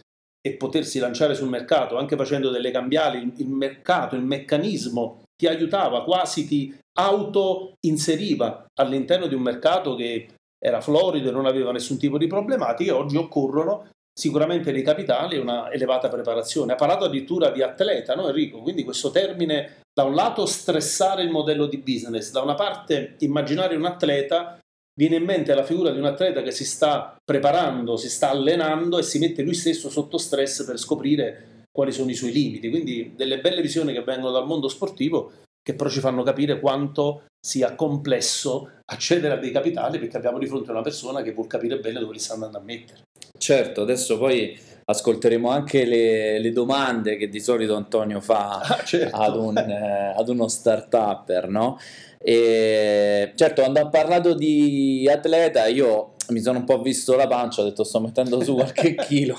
e 0.40 0.54
potersi 0.54 0.98
lanciare 0.98 1.34
sul 1.34 1.48
mercato 1.48 1.96
anche 1.96 2.16
facendo 2.16 2.50
delle 2.50 2.70
cambiali, 2.70 3.32
il 3.36 3.48
mercato, 3.48 4.14
il 4.14 4.22
meccanismo 4.22 5.22
ti 5.36 5.46
aiutava, 5.46 6.04
quasi 6.04 6.46
ti 6.46 6.74
auto-inseriva 6.96 8.66
all'interno 8.78 9.26
di 9.26 9.34
un 9.34 9.42
mercato 9.42 9.94
che 9.94 10.28
era 10.58 10.80
florido 10.80 11.28
e 11.28 11.32
non 11.32 11.46
aveva 11.46 11.72
nessun 11.72 11.98
tipo 11.98 12.16
di 12.16 12.26
problematiche, 12.26 12.90
oggi 12.90 13.16
occorrono 13.16 13.90
sicuramente 14.14 14.70
dei 14.70 14.82
capitali 14.82 15.34
e 15.34 15.40
una 15.40 15.70
elevata 15.72 16.08
preparazione. 16.08 16.72
Ha 16.72 16.76
parlato 16.76 17.04
addirittura 17.04 17.50
di 17.50 17.62
atleta, 17.62 18.14
no 18.14 18.28
Enrico? 18.28 18.60
Quindi 18.60 18.84
questo 18.84 19.10
termine, 19.10 19.80
da 19.92 20.04
un 20.04 20.14
lato 20.14 20.46
stressare 20.46 21.22
il 21.22 21.30
modello 21.30 21.66
di 21.66 21.78
business, 21.78 22.30
da 22.30 22.40
una 22.40 22.54
parte 22.54 23.16
immaginare 23.18 23.74
un 23.74 23.84
atleta, 23.84 24.58
viene 24.96 25.16
in 25.16 25.24
mente 25.24 25.52
la 25.54 25.64
figura 25.64 25.90
di 25.90 25.98
un 25.98 26.04
atleta 26.04 26.42
che 26.42 26.52
si 26.52 26.64
sta 26.64 27.16
preparando, 27.24 27.96
si 27.96 28.08
sta 28.08 28.30
allenando 28.30 28.98
e 28.98 29.02
si 29.02 29.18
mette 29.18 29.42
lui 29.42 29.54
stesso 29.54 29.90
sotto 29.90 30.16
stress 30.16 30.64
per 30.64 30.78
scoprire 30.78 31.64
quali 31.72 31.90
sono 31.90 32.10
i 32.10 32.14
suoi 32.14 32.30
limiti. 32.30 32.70
Quindi 32.70 33.14
delle 33.16 33.40
belle 33.40 33.60
visioni 33.60 33.92
che 33.92 34.04
vengono 34.04 34.30
dal 34.30 34.46
mondo 34.46 34.68
sportivo 34.68 35.32
che 35.60 35.74
però 35.74 35.88
ci 35.88 36.00
fanno 36.00 36.22
capire 36.22 36.60
quanto 36.60 37.24
sia 37.44 37.74
complesso 37.74 38.70
accedere 38.84 39.34
a 39.34 39.38
dei 39.38 39.50
capitali 39.50 39.98
perché 39.98 40.16
abbiamo 40.18 40.38
di 40.38 40.46
fronte 40.46 40.70
una 40.70 40.82
persona 40.82 41.22
che 41.22 41.32
vuol 41.32 41.46
capire 41.46 41.78
bene 41.78 42.00
dove 42.00 42.12
li 42.12 42.18
sta 42.18 42.34
andando 42.34 42.58
a 42.58 42.60
mettere. 42.60 43.02
Certo, 43.36 43.82
adesso 43.82 44.18
poi 44.18 44.58
ascolteremo 44.86 45.48
anche 45.48 45.84
le, 45.84 46.38
le 46.38 46.52
domande 46.52 47.16
che 47.16 47.28
di 47.28 47.40
solito 47.40 47.74
Antonio 47.74 48.20
fa 48.20 48.60
ah, 48.60 48.82
certo. 48.84 49.16
ad, 49.16 49.36
un, 49.36 49.56
eh, 49.56 50.14
ad, 50.16 50.28
uno 50.28 50.48
start-upper, 50.48 51.48
no? 51.48 51.78
E, 52.18 53.32
certo, 53.34 53.62
quando 53.62 53.80
ha 53.80 53.88
parlato 53.88 54.34
di 54.34 55.08
atleta, 55.10 55.66
io 55.66 56.14
mi 56.28 56.40
sono 56.40 56.58
un 56.58 56.64
po' 56.64 56.80
visto 56.80 57.16
la 57.16 57.26
pancia, 57.26 57.60
ho 57.60 57.64
detto 57.64 57.84
sto 57.84 58.00
mettendo 58.00 58.42
su 58.42 58.54
qualche 58.54 58.94
chilo, 59.06 59.38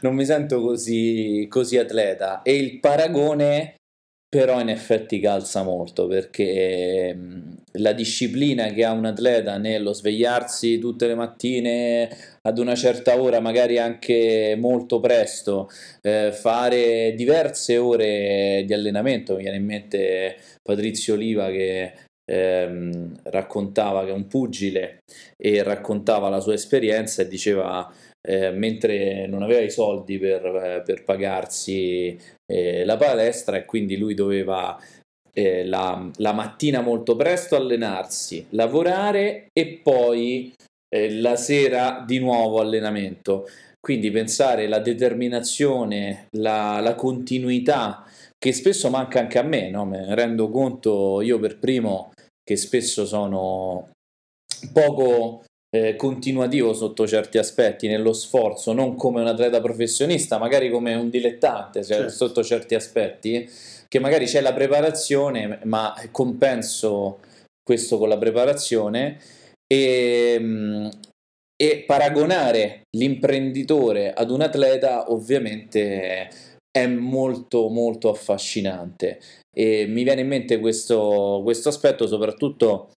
non 0.00 0.14
mi 0.14 0.24
sento 0.24 0.60
così, 0.60 1.46
così 1.50 1.76
atleta. 1.76 2.42
E 2.42 2.56
il 2.56 2.78
paragone 2.80 3.74
però 4.34 4.60
in 4.60 4.68
effetti 4.68 5.20
calza 5.20 5.62
molto 5.62 6.08
perché 6.08 7.16
la 7.78 7.92
disciplina 7.92 8.68
che 8.68 8.84
ha 8.84 8.92
un 8.92 9.04
atleta 9.04 9.58
nello 9.58 9.92
svegliarsi 9.92 10.78
tutte 10.78 11.06
le 11.06 11.14
mattine 11.14 12.08
ad 12.42 12.58
una 12.58 12.74
certa 12.74 13.20
ora, 13.20 13.40
magari 13.40 13.78
anche 13.78 14.56
molto 14.58 15.00
presto, 15.00 15.68
eh, 16.02 16.30
fare 16.32 17.14
diverse 17.16 17.76
ore 17.76 18.62
di 18.66 18.72
allenamento, 18.72 19.34
mi 19.34 19.42
viene 19.42 19.56
in 19.56 19.64
mente 19.64 20.36
Patrizio 20.62 21.14
Oliva 21.14 21.50
che 21.50 21.92
ehm, 22.30 23.20
raccontava 23.24 24.04
che 24.04 24.10
è 24.10 24.14
un 24.14 24.26
pugile 24.26 25.02
e 25.36 25.62
raccontava 25.62 26.28
la 26.28 26.40
sua 26.40 26.54
esperienza 26.54 27.22
e 27.22 27.28
diceva 27.28 27.92
eh, 28.26 28.50
mentre 28.50 29.26
non 29.26 29.42
aveva 29.42 29.60
i 29.60 29.70
soldi 29.70 30.18
per, 30.18 30.44
eh, 30.46 30.82
per 30.84 31.04
pagarsi 31.04 32.16
eh, 32.46 32.84
la 32.84 32.96
palestra 32.96 33.56
e 33.56 33.64
quindi 33.64 33.96
lui 33.96 34.14
doveva 34.14 34.78
eh, 35.34 35.64
la, 35.64 36.10
la, 36.16 36.32
mattina 36.32 36.80
molto 36.80 37.16
presto 37.16 37.56
allenarsi, 37.56 38.46
lavorare 38.50 39.48
e 39.52 39.80
poi 39.82 40.52
eh, 40.88 41.12
la 41.20 41.36
sera 41.36 42.02
di 42.06 42.18
nuovo 42.18 42.60
allenamento. 42.60 43.46
Quindi 43.80 44.10
pensare 44.10 44.66
la 44.66 44.78
determinazione, 44.78 46.28
la, 46.38 46.80
la 46.80 46.94
continuità 46.94 48.04
che 48.38 48.52
spesso 48.52 48.88
manca 48.90 49.20
anche 49.20 49.38
a 49.38 49.42
me, 49.42 49.70
no? 49.70 49.84
me 49.84 50.14
rendo 50.14 50.48
conto 50.50 51.20
io 51.20 51.38
per 51.38 51.58
primo 51.58 52.12
che 52.42 52.56
spesso 52.56 53.06
sono 53.06 53.90
poco 54.72 55.44
eh, 55.74 55.96
continuativo 55.96 56.72
sotto 56.72 57.06
certi 57.06 57.38
aspetti, 57.38 57.88
nello 57.88 58.12
sforzo, 58.12 58.72
non 58.72 58.94
come 58.94 59.20
un 59.20 59.26
atleta 59.26 59.60
professionista, 59.60 60.38
magari 60.38 60.70
come 60.70 60.94
un 60.94 61.10
dilettante 61.10 61.82
cioè, 61.82 61.96
certo. 61.96 62.12
sotto 62.12 62.44
certi 62.44 62.74
aspetti, 62.74 63.48
che 63.94 64.00
magari 64.00 64.24
c'è 64.24 64.40
la 64.40 64.52
preparazione, 64.52 65.60
ma 65.66 65.94
compenso 66.10 67.20
questo 67.62 67.96
con 67.96 68.08
la 68.08 68.18
preparazione 68.18 69.20
e, 69.72 70.36
mm, 70.36 70.86
e 71.54 71.84
paragonare 71.86 72.88
l'imprenditore 72.96 74.12
ad 74.12 74.32
un 74.32 74.40
atleta 74.40 75.12
ovviamente 75.12 76.28
è 76.76 76.86
molto 76.88 77.68
molto 77.68 78.10
affascinante. 78.10 79.20
E 79.56 79.86
mi 79.86 80.02
viene 80.02 80.22
in 80.22 80.26
mente 80.26 80.58
questo, 80.58 81.42
questo 81.44 81.68
aspetto 81.68 82.08
soprattutto 82.08 82.94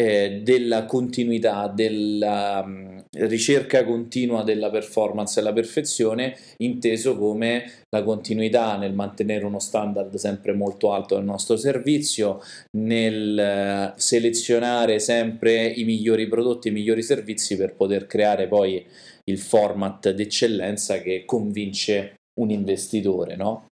eh, 0.00 0.40
della 0.42 0.86
continuità, 0.86 1.68
della 1.68 2.62
um, 2.64 3.04
ricerca 3.10 3.84
continua 3.84 4.42
della 4.42 4.70
performance 4.70 5.38
e 5.38 5.42
la 5.42 5.52
perfezione, 5.52 6.38
inteso 6.56 7.18
come 7.18 7.70
la 7.90 8.02
continuità 8.02 8.78
nel 8.78 8.94
mantenere 8.94 9.44
uno 9.44 9.58
standard 9.58 10.14
sempre 10.14 10.54
molto 10.54 10.92
alto 10.92 11.16
del 11.16 11.24
nostro 11.24 11.58
servizio, 11.58 12.40
nel 12.78 13.92
uh, 13.94 13.98
selezionare 13.98 15.00
sempre 15.00 15.66
i 15.66 15.84
migliori 15.84 16.26
prodotti, 16.28 16.68
i 16.68 16.72
migliori 16.72 17.02
servizi 17.02 17.58
per 17.58 17.74
poter 17.74 18.06
creare 18.06 18.48
poi 18.48 18.82
il 19.24 19.38
format 19.38 20.12
d'eccellenza 20.12 21.02
che 21.02 21.24
convince 21.26 22.14
un 22.40 22.48
investitore, 22.48 23.36
no? 23.36 23.66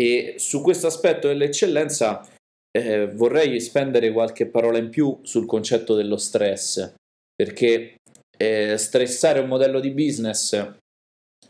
E 0.00 0.34
su 0.36 0.60
questo 0.60 0.86
aspetto 0.86 1.26
dell'eccellenza 1.26 2.24
eh, 2.76 3.06
vorrei 3.14 3.60
spendere 3.60 4.12
qualche 4.12 4.46
parola 4.46 4.78
in 4.78 4.90
più 4.90 5.18
sul 5.22 5.46
concetto 5.46 5.94
dello 5.94 6.16
stress, 6.16 6.94
perché 7.34 7.96
eh, 8.36 8.76
stressare 8.76 9.40
un 9.40 9.48
modello 9.48 9.80
di 9.80 9.90
business, 9.90 10.74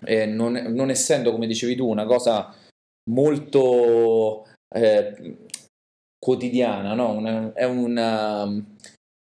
eh, 0.04 0.26
non, 0.26 0.52
non, 0.52 0.90
essendo, 0.90 1.32
come 1.32 1.46
dicevi 1.46 1.74
tu, 1.74 1.88
una 1.88 2.04
cosa 2.04 2.54
molto 3.10 4.46
eh, 4.74 5.36
quotidiana, 6.18 6.94
no? 6.94 7.12
una, 7.12 7.52
è 7.52 7.64
una, 7.64 8.44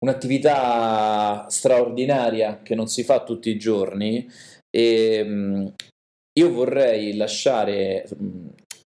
un'attività 0.04 1.46
straordinaria 1.48 2.62
che 2.62 2.74
non 2.74 2.88
si 2.88 3.04
fa 3.04 3.22
tutti 3.22 3.50
i 3.50 3.58
giorni 3.58 4.28
e 4.74 5.22
mm, 5.24 5.66
io 6.38 6.52
vorrei 6.52 7.16
lasciare 7.16 8.08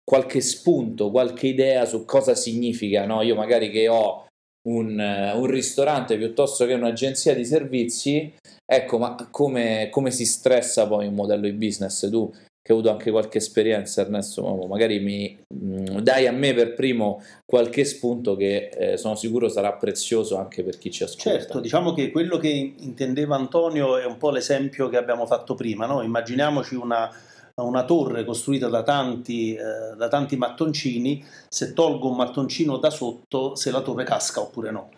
qualche 0.05 0.39
spunto, 0.39 1.09
qualche 1.09 1.47
idea 1.47 1.85
su 1.85 2.05
cosa 2.05 2.35
significa, 2.35 3.05
no? 3.05 3.23
Io 3.23 3.35
magari 3.35 3.71
che 3.71 3.87
ho 3.87 4.27
un, 4.67 4.99
un, 4.99 5.45
ristorante 5.47 6.17
piuttosto 6.17 6.65
che 6.65 6.73
un'agenzia 6.73 7.33
di 7.33 7.43
servizi, 7.43 8.33
ecco, 8.65 8.97
ma 8.99 9.15
come, 9.31 9.89
come, 9.91 10.11
si 10.11 10.25
stressa 10.25 10.87
poi 10.87 11.07
un 11.07 11.15
modello 11.15 11.43
di 11.43 11.53
business? 11.53 12.09
Tu 12.09 12.31
che 12.65 12.71
hai 12.71 12.79
avuto 12.79 12.91
anche 12.91 13.11
qualche 13.11 13.37
esperienza, 13.37 14.01
Ernesto, 14.01 14.65
magari 14.67 14.99
mi 14.99 15.37
mm, 15.53 15.99
dai 15.99 16.25
a 16.25 16.31
me 16.31 16.51
per 16.55 16.73
primo 16.73 17.21
qualche 17.45 17.85
spunto 17.85 18.35
che 18.35 18.69
eh, 18.69 18.97
sono 18.97 19.13
sicuro 19.13 19.49
sarà 19.49 19.73
prezioso 19.73 20.37
anche 20.37 20.63
per 20.63 20.79
chi 20.79 20.89
ci 20.89 21.03
ascolta. 21.03 21.29
Certo, 21.29 21.59
diciamo 21.59 21.93
che 21.93 22.09
quello 22.09 22.37
che 22.37 22.73
intendeva 22.75 23.35
Antonio 23.35 23.97
è 23.97 24.05
un 24.05 24.17
po' 24.17 24.31
l'esempio 24.31 24.89
che 24.89 24.97
abbiamo 24.97 25.27
fatto 25.27 25.53
prima, 25.53 25.85
no? 25.85 26.01
immaginiamoci 26.01 26.73
una 26.73 27.07
una 27.63 27.85
torre 27.85 28.25
costruita 28.25 28.67
da 28.67 28.83
tanti, 28.83 29.55
eh, 29.55 29.95
da 29.95 30.07
tanti 30.07 30.35
mattoncini, 30.35 31.23
se 31.47 31.73
tolgo 31.73 32.09
un 32.09 32.17
mattoncino 32.17 32.77
da 32.77 32.89
sotto, 32.89 33.55
se 33.55 33.71
la 33.71 33.81
torre 33.81 34.03
casca 34.03 34.41
oppure 34.41 34.71
no. 34.71 34.89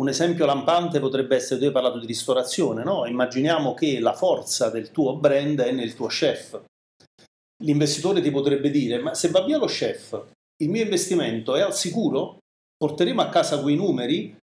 Un 0.00 0.08
esempio 0.08 0.46
lampante 0.46 1.00
potrebbe 1.00 1.36
essere, 1.36 1.58
tu 1.58 1.66
hai 1.66 1.72
parlato 1.72 1.98
di 1.98 2.06
ristorazione, 2.06 2.84
no? 2.84 3.06
immaginiamo 3.06 3.74
che 3.74 3.98
la 4.00 4.12
forza 4.12 4.70
del 4.70 4.90
tuo 4.90 5.16
brand 5.16 5.60
è 5.60 5.72
nel 5.72 5.94
tuo 5.94 6.06
chef. 6.06 6.62
L'investitore 7.64 8.20
ti 8.20 8.30
potrebbe 8.30 8.70
dire, 8.70 8.98
ma 8.98 9.14
se 9.14 9.30
va 9.30 9.42
via 9.42 9.56
lo 9.56 9.66
chef, 9.66 10.22
il 10.62 10.68
mio 10.68 10.82
investimento 10.82 11.54
è 11.54 11.62
al 11.62 11.74
sicuro? 11.74 12.38
Porteremo 12.76 13.22
a 13.22 13.28
casa 13.28 13.60
quei 13.60 13.76
numeri? 13.76 14.36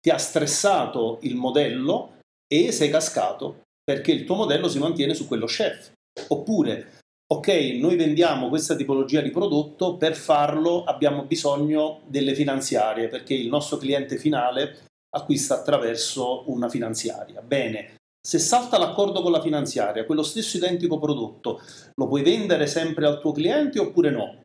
Ti 0.00 0.10
ha 0.10 0.18
stressato 0.18 1.18
il 1.22 1.36
modello 1.36 2.20
e 2.46 2.72
sei 2.72 2.90
cascato 2.90 3.62
perché 3.82 4.12
il 4.12 4.24
tuo 4.24 4.36
modello 4.36 4.68
si 4.68 4.78
mantiene 4.78 5.14
su 5.14 5.26
quello 5.26 5.46
chef. 5.46 5.92
Oppure 6.28 6.93
ok, 7.26 7.48
noi 7.80 7.96
vendiamo 7.96 8.48
questa 8.48 8.76
tipologia 8.76 9.20
di 9.20 9.30
prodotto, 9.30 9.96
per 9.96 10.14
farlo 10.14 10.84
abbiamo 10.84 11.24
bisogno 11.24 12.02
delle 12.06 12.34
finanziarie, 12.34 13.08
perché 13.08 13.34
il 13.34 13.48
nostro 13.48 13.76
cliente 13.76 14.18
finale 14.18 14.86
acquista 15.14 15.54
attraverso 15.54 16.50
una 16.50 16.68
finanziaria. 16.68 17.40
Bene, 17.40 17.94
se 18.20 18.38
salta 18.38 18.78
l'accordo 18.78 19.22
con 19.22 19.32
la 19.32 19.40
finanziaria, 19.40 20.04
quello 20.04 20.22
stesso 20.22 20.56
identico 20.56 20.98
prodotto, 20.98 21.60
lo 21.94 22.08
puoi 22.08 22.22
vendere 22.22 22.66
sempre 22.66 23.06
al 23.06 23.20
tuo 23.20 23.32
cliente 23.32 23.78
oppure 23.78 24.10
no? 24.10 24.40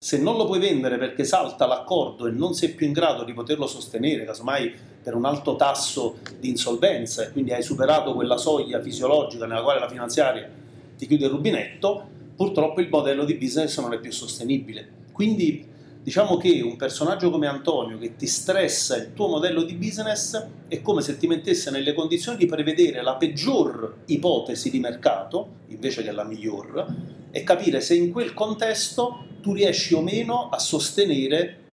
Se 0.00 0.16
non 0.16 0.36
lo 0.36 0.46
puoi 0.46 0.60
vendere 0.60 0.96
perché 0.96 1.24
salta 1.24 1.66
l'accordo 1.66 2.26
e 2.26 2.30
non 2.30 2.54
sei 2.54 2.70
più 2.70 2.86
in 2.86 2.92
grado 2.92 3.24
di 3.24 3.32
poterlo 3.32 3.66
sostenere, 3.66 4.24
casomai 4.24 4.72
per 5.02 5.14
un 5.14 5.24
alto 5.24 5.56
tasso 5.56 6.18
di 6.38 6.48
insolvenza 6.48 7.24
e 7.24 7.32
quindi 7.32 7.52
hai 7.52 7.62
superato 7.62 8.14
quella 8.14 8.36
soglia 8.36 8.80
fisiologica 8.80 9.46
nella 9.46 9.62
quale 9.62 9.80
la 9.80 9.88
finanziaria 9.88 10.48
ti 10.96 11.06
chiude 11.06 11.26
il 11.26 11.30
rubinetto, 11.30 12.16
purtroppo 12.38 12.80
il 12.80 12.88
modello 12.88 13.24
di 13.24 13.34
business 13.34 13.80
non 13.80 13.92
è 13.92 13.98
più 13.98 14.12
sostenibile. 14.12 14.88
Quindi 15.10 15.66
diciamo 16.00 16.36
che 16.36 16.60
un 16.60 16.76
personaggio 16.76 17.30
come 17.30 17.48
Antonio 17.48 17.98
che 17.98 18.14
ti 18.14 18.28
stressa 18.28 18.96
il 18.96 19.12
tuo 19.12 19.26
modello 19.26 19.64
di 19.64 19.74
business 19.74 20.46
è 20.68 20.80
come 20.80 21.02
se 21.02 21.18
ti 21.18 21.26
mettesse 21.26 21.72
nelle 21.72 21.94
condizioni 21.94 22.38
di 22.38 22.46
prevedere 22.46 23.02
la 23.02 23.16
peggior 23.16 24.02
ipotesi 24.06 24.70
di 24.70 24.78
mercato 24.78 25.48
invece 25.66 26.04
che 26.04 26.12
la 26.12 26.22
miglior 26.22 26.86
e 27.32 27.42
capire 27.42 27.80
se 27.80 27.96
in 27.96 28.12
quel 28.12 28.32
contesto 28.34 29.24
tu 29.42 29.52
riesci 29.52 29.94
o 29.94 30.00
meno 30.00 30.48
a 30.48 30.60
sostenere 30.60 31.66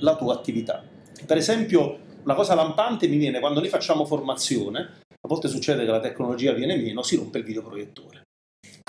la 0.00 0.16
tua 0.16 0.34
attività. 0.34 0.84
Per 1.24 1.36
esempio, 1.38 1.98
una 2.24 2.34
cosa 2.34 2.54
lampante 2.54 3.08
mi 3.08 3.16
viene 3.16 3.40
quando 3.40 3.60
noi 3.60 3.70
facciamo 3.70 4.04
formazione, 4.04 4.80
a 5.08 5.28
volte 5.28 5.48
succede 5.48 5.86
che 5.86 5.90
la 5.90 6.00
tecnologia 6.00 6.52
viene 6.52 6.76
meno, 6.76 7.02
si 7.02 7.16
rompe 7.16 7.38
il 7.38 7.44
videoproiettore 7.44 8.19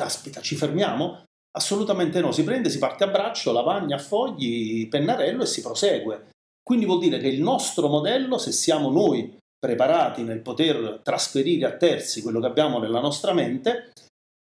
caspita, 0.01 0.41
ci 0.41 0.55
fermiamo? 0.55 1.23
Assolutamente 1.55 2.21
no, 2.21 2.31
si 2.31 2.43
prende, 2.43 2.71
si 2.71 2.79
parte 2.79 3.03
a 3.03 3.07
braccio, 3.07 3.51
lavagna, 3.51 3.99
fogli, 3.99 4.87
pennarello 4.87 5.43
e 5.43 5.45
si 5.45 5.61
prosegue. 5.61 6.29
Quindi 6.63 6.85
vuol 6.85 6.99
dire 6.99 7.19
che 7.19 7.27
il 7.27 7.41
nostro 7.41 7.87
modello, 7.87 8.39
se 8.39 8.51
siamo 8.51 8.89
noi 8.89 9.37
preparati 9.59 10.23
nel 10.23 10.41
poter 10.41 11.01
trasferire 11.03 11.67
a 11.67 11.77
terzi 11.77 12.23
quello 12.23 12.39
che 12.39 12.47
abbiamo 12.47 12.79
nella 12.79 12.99
nostra 12.99 13.33
mente, 13.33 13.91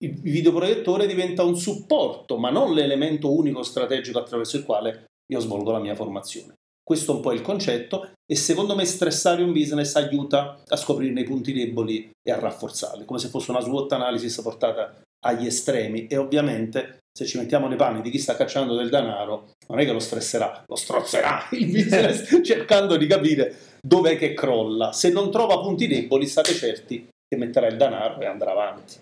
il 0.01 0.13
videoproiettore 0.21 1.07
diventa 1.07 1.43
un 1.43 1.57
supporto, 1.57 2.37
ma 2.37 2.49
non 2.49 2.73
l'elemento 2.73 3.33
unico 3.33 3.63
strategico 3.63 4.19
attraverso 4.19 4.55
il 4.55 4.63
quale 4.63 5.07
io 5.29 5.39
svolgo 5.41 5.71
la 5.71 5.79
mia 5.79 5.95
formazione. 5.95 6.53
Questo 6.81 7.11
è 7.11 7.15
un 7.15 7.21
po' 7.21 7.33
il 7.33 7.41
concetto 7.41 8.11
e 8.25 8.35
secondo 8.35 8.75
me 8.75 8.85
stressare 8.85 9.43
un 9.43 9.51
business 9.51 9.95
aiuta 9.95 10.63
a 10.65 10.75
scoprirne 10.77 11.21
i 11.21 11.25
punti 11.25 11.51
deboli 11.51 12.09
e 12.25 12.31
a 12.31 12.39
rafforzarli, 12.39 13.03
come 13.03 13.19
se 13.19 13.27
fosse 13.27 13.51
una 13.51 13.59
SWOT 13.59 13.91
analysis 13.91 14.39
portata 14.41 15.01
agli 15.25 15.45
estremi 15.45 16.07
e 16.07 16.17
ovviamente 16.17 16.99
se 17.11 17.25
ci 17.25 17.37
mettiamo 17.37 17.67
nei 17.67 17.77
panni 17.77 18.01
di 18.01 18.09
chi 18.09 18.17
sta 18.17 18.35
cacciando 18.35 18.75
del 18.75 18.89
denaro 18.89 19.51
non 19.67 19.79
è 19.79 19.85
che 19.85 19.91
lo 19.91 19.99
stresserà, 19.99 20.63
lo 20.65 20.75
strozzerà 20.75 21.47
il 21.51 21.65
business 21.65 22.39
cercando 22.43 22.95
di 22.97 23.07
capire 23.07 23.55
dov'è 23.81 24.17
che 24.17 24.33
crolla. 24.33 24.91
Se 24.91 25.09
non 25.09 25.31
trova 25.31 25.59
punti 25.59 25.87
deboli 25.87 26.27
state 26.27 26.53
certi 26.53 27.07
che 27.27 27.37
metterà 27.37 27.67
il 27.67 27.77
denaro 27.77 28.19
e 28.19 28.25
andrà 28.25 28.51
avanti. 28.51 28.95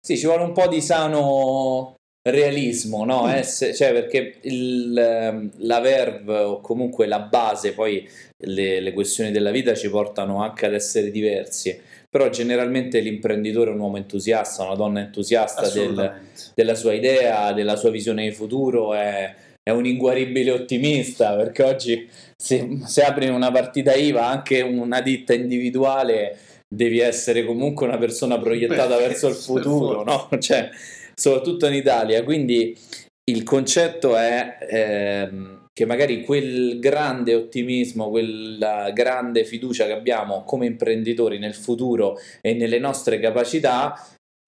Sì, 0.00 0.16
ci 0.18 0.26
vuole 0.26 0.44
un 0.44 0.52
po' 0.52 0.68
di 0.68 0.80
sano 0.80 1.94
realismo, 2.26 3.04
no? 3.04 3.24
Mm. 3.24 3.30
Ess- 3.30 3.74
cioè 3.74 3.92
perché 3.92 4.36
il, 4.42 4.96
ehm, 4.96 5.50
la 5.58 5.80
verve 5.80 6.38
o 6.38 6.60
comunque 6.60 7.06
la 7.06 7.20
base, 7.20 7.72
poi 7.72 8.08
le, 8.44 8.80
le 8.80 8.92
questioni 8.92 9.30
della 9.30 9.50
vita 9.50 9.74
ci 9.74 9.90
portano 9.90 10.42
anche 10.42 10.66
ad 10.66 10.74
essere 10.74 11.10
diversi 11.10 11.78
però 12.14 12.30
generalmente 12.30 13.00
l'imprenditore 13.00 13.72
è 13.72 13.74
un 13.74 13.80
uomo 13.80 13.96
entusiasta, 13.96 14.62
una 14.62 14.76
donna 14.76 15.00
entusiasta 15.00 15.68
del, 15.68 16.20
della 16.54 16.76
sua 16.76 16.92
idea, 16.92 17.52
della 17.52 17.74
sua 17.74 17.90
visione 17.90 18.22
di 18.22 18.30
futuro, 18.32 18.94
è, 18.94 19.34
è 19.60 19.72
un 19.72 19.84
inguaribile 19.84 20.52
ottimista 20.52 21.34
perché 21.34 21.64
oggi 21.64 22.08
se, 22.36 22.78
se, 22.84 23.02
apri 23.02 23.26
una 23.30 23.50
partita 23.50 23.94
IVA, 23.94 24.28
anche 24.28 24.60
una 24.60 25.00
ditta 25.00 25.34
individuale, 25.34 26.38
devi 26.72 27.00
essere 27.00 27.44
comunque 27.44 27.84
una 27.84 27.98
persona 27.98 28.38
proiettata 28.38 28.94
Beh, 28.94 29.08
verso 29.08 29.26
il 29.26 29.34
futuro, 29.34 30.04
no? 30.04 30.28
cioè, 30.38 30.70
soprattutto 31.16 31.66
in 31.66 31.74
Italia. 31.74 32.22
Quindi 32.22 32.78
il 33.24 33.42
concetto 33.42 34.16
è... 34.16 34.58
Ehm, 34.70 35.63
che 35.74 35.84
magari 35.86 36.22
quel 36.22 36.78
grande 36.78 37.34
ottimismo, 37.34 38.08
quella 38.08 38.92
grande 38.92 39.44
fiducia 39.44 39.86
che 39.86 39.92
abbiamo 39.92 40.44
come 40.44 40.66
imprenditori 40.66 41.38
nel 41.38 41.54
futuro 41.54 42.16
e 42.40 42.54
nelle 42.54 42.78
nostre 42.78 43.18
capacità, 43.18 43.92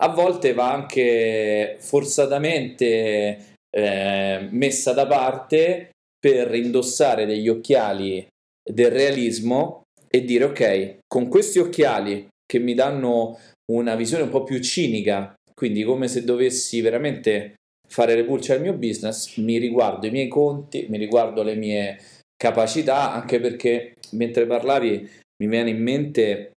a 0.03 0.09
volte 0.09 0.53
va 0.53 0.73
anche 0.73 1.77
forzatamente 1.81 3.57
eh, 3.69 4.49
messa 4.51 4.93
da 4.93 5.07
parte 5.07 5.91
per 6.19 6.55
indossare 6.55 7.27
degli 7.27 7.49
occhiali 7.49 8.25
del 8.62 8.91
realismo 8.91 9.83
e 10.09 10.25
dire 10.25 10.45
ok, 10.45 10.99
con 11.07 11.29
questi 11.29 11.59
occhiali 11.59 12.29
che 12.45 12.59
mi 12.61 12.75
danno 12.75 13.39
una 13.73 13.97
visione 13.97 14.23
un 14.23 14.31
po' 14.31 14.45
più 14.45 14.61
cinica, 14.61 15.35
quindi 15.55 15.83
come 15.83 16.07
se 16.07 16.23
dovessi 16.25 16.81
veramente 16.81 17.55
fare 17.87 18.14
le 18.14 18.25
pulce 18.25 18.55
al 18.55 18.61
mio 18.61 18.75
business, 18.75 19.37
mi 19.37 19.59
riguardo 19.59 20.07
i 20.07 20.11
miei 20.11 20.29
conti, 20.29 20.87
mi 20.88 20.99
riguardo 20.99 21.42
le 21.42 21.55
mie 21.55 21.99
capacità, 22.37 23.12
anche 23.12 23.40
perché 23.40 23.94
mentre 24.12 24.46
parlavi 24.46 25.09
mi 25.42 25.49
viene 25.49 25.70
in 25.70 25.83
mente 25.83 26.53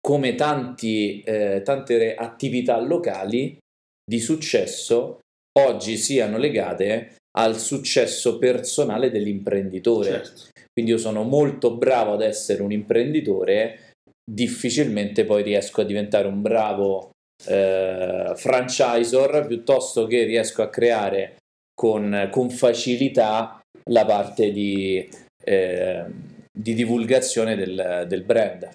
come 0.00 0.34
tanti, 0.34 1.20
eh, 1.22 1.62
tante 1.64 2.14
attività 2.14 2.78
locali 2.80 3.58
di 4.04 4.18
successo 4.18 5.20
oggi 5.58 5.96
siano 5.96 6.38
legate 6.38 7.16
al 7.36 7.58
successo 7.58 8.38
personale 8.38 9.10
dell'imprenditore. 9.10 10.10
Certo. 10.24 10.48
Quindi 10.72 10.92
io 10.92 10.98
sono 10.98 11.22
molto 11.22 11.76
bravo 11.76 12.12
ad 12.12 12.22
essere 12.22 12.62
un 12.62 12.72
imprenditore, 12.72 13.92
difficilmente 14.28 15.24
poi 15.24 15.42
riesco 15.42 15.80
a 15.80 15.84
diventare 15.84 16.26
un 16.26 16.40
bravo 16.40 17.10
eh, 17.46 18.32
franchisor 18.34 19.46
piuttosto 19.46 20.06
che 20.06 20.24
riesco 20.24 20.62
a 20.62 20.68
creare 20.68 21.36
con, 21.74 22.28
con 22.30 22.50
facilità 22.50 23.60
la 23.90 24.04
parte 24.04 24.52
di, 24.52 25.08
eh, 25.44 26.04
di 26.52 26.74
divulgazione 26.74 27.56
del, 27.56 28.04
del, 28.06 28.22
brand. 28.22 28.68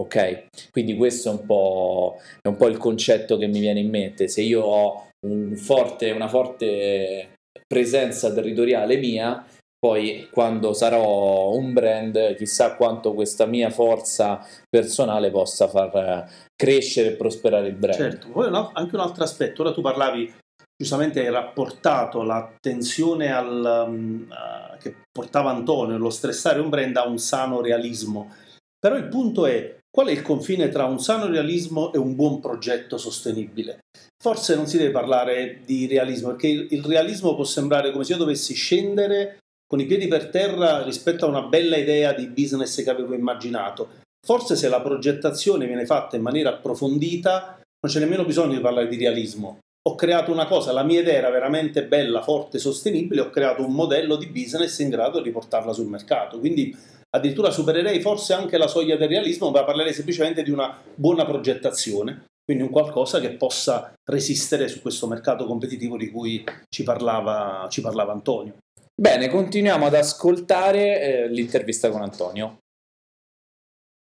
Ok? 0.00 0.46
Quindi 0.70 0.96
questo 0.96 1.28
è 1.28 1.32
un, 1.32 1.46
po', 1.46 2.18
è 2.40 2.48
un 2.48 2.56
po' 2.56 2.66
il 2.66 2.78
concetto 2.78 3.36
che 3.36 3.46
mi 3.46 3.60
viene 3.60 3.80
in 3.80 3.90
mente. 3.90 4.28
Se 4.28 4.42
io 4.42 4.62
ho 4.62 5.08
un 5.26 5.54
forte, 5.56 6.10
una 6.10 6.28
forte 6.28 7.34
presenza 7.66 8.32
territoriale 8.32 8.96
mia, 8.96 9.44
poi 9.80 10.28
quando 10.30 10.74
sarò 10.74 11.52
un 11.54 11.72
brand, 11.72 12.36
chissà 12.36 12.76
quanto 12.76 13.14
questa 13.14 13.46
mia 13.46 13.70
forza 13.70 14.46
personale 14.68 15.30
possa 15.30 15.68
far 15.68 16.30
crescere 16.54 17.08
e 17.08 17.16
prosperare 17.16 17.68
il 17.68 17.76
brand. 17.76 17.98
Certo, 17.98 18.28
poi 18.28 18.50
anche 18.74 18.94
un 18.94 19.00
altro 19.00 19.24
aspetto, 19.24 19.62
ora 19.62 19.72
tu 19.72 19.80
parlavi 19.80 20.32
giustamente 20.80 21.20
hai 21.20 21.30
rapportato 21.30 22.22
l'attenzione 22.22 23.30
al, 23.30 24.26
uh, 24.28 24.78
che 24.78 24.96
portava 25.10 25.50
Antonio, 25.50 25.98
lo 25.98 26.08
stressare 26.08 26.60
un 26.60 26.70
brand 26.70 26.96
a 26.96 27.06
un 27.06 27.18
sano 27.18 27.60
realismo. 27.60 28.34
Però 28.78 28.96
il 28.96 29.08
punto 29.08 29.44
è 29.44 29.76
qual 29.90 30.08
è 30.08 30.12
il 30.12 30.22
confine 30.22 30.70
tra 30.70 30.84
un 30.84 30.98
sano 30.98 31.26
realismo 31.26 31.92
e 31.92 31.98
un 31.98 32.14
buon 32.14 32.40
progetto 32.40 32.96
sostenibile? 32.96 33.80
Forse 34.22 34.54
non 34.54 34.66
si 34.66 34.78
deve 34.78 34.90
parlare 34.90 35.60
di 35.66 35.86
realismo, 35.86 36.28
perché 36.28 36.48
il 36.48 36.84
realismo 36.84 37.34
può 37.34 37.44
sembrare 37.44 37.90
come 37.90 38.04
se 38.04 38.12
io 38.12 38.18
dovessi 38.18 38.54
scendere 38.54 39.38
con 39.70 39.78
i 39.78 39.86
piedi 39.86 40.08
per 40.08 40.30
terra 40.30 40.82
rispetto 40.82 41.26
a 41.26 41.28
una 41.28 41.42
bella 41.42 41.76
idea 41.76 42.12
di 42.12 42.26
business 42.26 42.82
che 42.82 42.90
avevo 42.90 43.14
immaginato. 43.14 43.90
Forse 44.26 44.56
se 44.56 44.68
la 44.68 44.80
progettazione 44.80 45.66
viene 45.66 45.86
fatta 45.86 46.16
in 46.16 46.22
maniera 46.22 46.50
approfondita 46.50 47.60
non 47.82 47.92
c'è 47.92 48.00
nemmeno 48.00 48.24
bisogno 48.24 48.54
di 48.54 48.60
parlare 48.60 48.88
di 48.88 48.96
realismo, 48.96 49.60
ho 49.82 49.94
creato 49.94 50.30
una 50.30 50.46
cosa, 50.46 50.72
la 50.72 50.82
mia 50.82 51.00
idea 51.00 51.14
era 51.14 51.30
veramente 51.30 51.86
bella, 51.86 52.20
forte, 52.20 52.58
sostenibile, 52.58 53.22
ho 53.22 53.30
creato 53.30 53.64
un 53.64 53.72
modello 53.72 54.16
di 54.16 54.26
business 54.26 54.78
in 54.80 54.90
grado 54.90 55.22
di 55.22 55.30
portarla 55.30 55.72
sul 55.72 55.86
mercato. 55.86 56.38
Quindi 56.38 56.76
addirittura 57.08 57.50
supererei 57.50 58.00
forse 58.00 58.34
anche 58.34 58.58
la 58.58 58.66
soglia 58.66 58.96
del 58.96 59.08
realismo, 59.08 59.50
ma 59.50 59.64
parlerei 59.64 59.94
semplicemente 59.94 60.42
di 60.42 60.50
una 60.50 60.76
buona 60.94 61.24
progettazione, 61.24 62.26
quindi 62.44 62.62
un 62.62 62.70
qualcosa 62.70 63.20
che 63.20 63.30
possa 63.30 63.94
resistere 64.04 64.68
su 64.68 64.82
questo 64.82 65.06
mercato 65.06 65.46
competitivo 65.46 65.96
di 65.96 66.10
cui 66.10 66.44
ci 66.68 66.82
parlava, 66.82 67.66
ci 67.70 67.80
parlava 67.80 68.12
Antonio. 68.12 68.56
Bene, 69.00 69.28
continuiamo 69.28 69.86
ad 69.86 69.94
ascoltare 69.94 71.00
eh, 71.00 71.28
l'intervista 71.30 71.88
con 71.88 72.02
Antonio. 72.02 72.58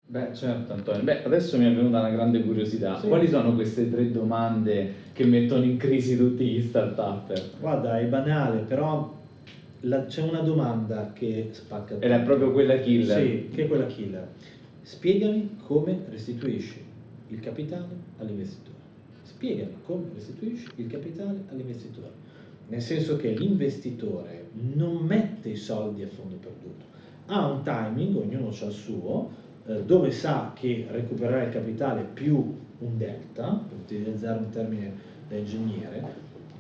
Beh, 0.07 0.35
certo 0.35 0.72
Antonio. 0.72 1.03
Beh, 1.03 1.24
adesso 1.24 1.59
mi 1.59 1.66
è 1.66 1.74
venuta 1.74 1.98
una 1.98 2.09
grande 2.09 2.42
curiosità. 2.42 2.98
Sì. 2.98 3.09
Quali 3.09 3.29
sono 3.29 3.55
queste 3.55 3.90
tre 3.90 4.11
domande 4.11 4.94
che 5.12 5.27
mettono 5.27 5.64
in 5.64 5.77
crisi 5.77 6.16
tutti 6.16 6.42
gli 6.42 6.62
start-up? 6.62 7.59
Guarda, 7.61 7.98
è 7.98 8.07
banale, 8.07 8.61
però 8.61 9.14
la, 9.81 10.07
c'è 10.07 10.22
una 10.22 10.40
domanda 10.40 11.12
che 11.12 11.48
spacca 11.51 11.92
tutto. 11.92 12.07
Ed 12.07 12.11
è 12.11 12.20
proprio 12.22 12.51
quella 12.53 12.79
killer. 12.79 13.20
Sì, 13.20 13.51
che 13.55 13.64
è 13.64 13.68
quella 13.68 13.85
killer. 13.85 14.27
Spiegami 14.81 15.59
come 15.66 16.07
restituisci 16.09 16.83
il 17.27 17.40
capitale 17.40 17.94
all'investitore. 18.20 18.79
Spiegami 19.22 19.83
come 19.85 20.05
restituisci 20.14 20.66
il 20.77 20.87
capitale 20.87 21.44
all'investitore. 21.51 22.28
Nel 22.68 22.83
senso 22.83 23.16
che 23.16 23.31
l'investitore 23.31 24.48
non 24.74 24.96
mette 25.04 25.50
i 25.50 25.57
soldi 25.57 26.02
a 26.02 26.09
fondo 26.09 26.37
perduto. 26.37 26.85
Ha 27.26 27.46
un 27.46 27.62
timing, 27.62 28.16
ognuno 28.16 28.48
ha 28.48 28.64
il 28.64 28.72
suo, 28.72 29.31
eh, 29.66 29.83
dove 29.85 30.11
sa 30.11 30.52
che 30.54 30.87
recuperare 30.90 31.46
il 31.46 31.52
capitale 31.52 32.02
più 32.02 32.37
un 32.78 32.96
delta, 32.96 33.61
per 33.68 33.78
utilizzare 33.78 34.38
un 34.38 34.50
termine 34.50 34.92
da 35.28 35.37
ingegnere, 35.37 36.04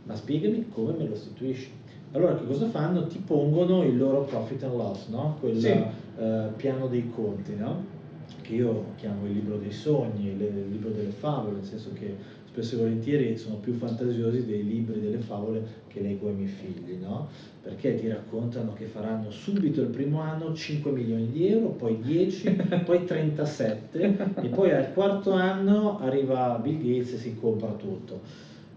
ma 0.04 0.14
spiegami 0.14 0.68
come 0.68 0.92
me 0.92 1.04
lo 1.04 1.10
restituisci. 1.10 1.70
Allora 2.12 2.34
che 2.36 2.46
cosa 2.46 2.66
fanno? 2.68 3.06
Ti 3.06 3.18
pongono 3.18 3.84
il 3.84 3.96
loro 3.96 4.22
profit 4.22 4.62
and 4.64 4.74
loss, 4.74 5.08
no? 5.08 5.36
quel 5.40 5.58
sì. 5.58 5.70
uh, 5.70 6.54
piano 6.56 6.86
dei 6.86 7.10
conti, 7.10 7.54
no? 7.54 7.96
che 8.40 8.54
io 8.54 8.86
chiamo 8.96 9.26
il 9.26 9.32
libro 9.32 9.58
dei 9.58 9.72
sogni, 9.72 10.28
il 10.28 10.68
libro 10.70 10.88
delle 10.90 11.10
favole, 11.10 11.56
nel 11.56 11.64
senso 11.64 11.90
che 11.92 12.16
spesso 12.58 12.74
e 12.74 12.78
volentieri 12.78 13.36
sono 13.36 13.56
più 13.56 13.72
fantasiosi 13.74 14.44
dei 14.44 14.64
libri 14.64 15.00
delle 15.00 15.18
favole 15.18 15.62
che 15.86 16.00
leggo 16.00 16.28
ai 16.28 16.34
miei 16.34 16.48
figli, 16.48 16.98
no? 17.00 17.28
perché 17.62 17.94
ti 17.94 18.08
raccontano 18.08 18.72
che 18.72 18.86
faranno 18.86 19.30
subito 19.30 19.80
il 19.80 19.88
primo 19.88 20.20
anno 20.20 20.54
5 20.54 20.90
milioni 20.90 21.30
di 21.30 21.48
euro, 21.48 21.68
poi 21.68 22.00
10, 22.00 22.50
poi 22.84 23.04
37 23.04 24.34
e 24.42 24.48
poi 24.48 24.72
al 24.72 24.92
quarto 24.92 25.32
anno 25.32 25.98
arriva 26.00 26.58
Bill 26.60 26.78
Gates 26.78 27.12
e 27.12 27.18
si 27.18 27.36
compra 27.36 27.70
tutto. 27.72 28.20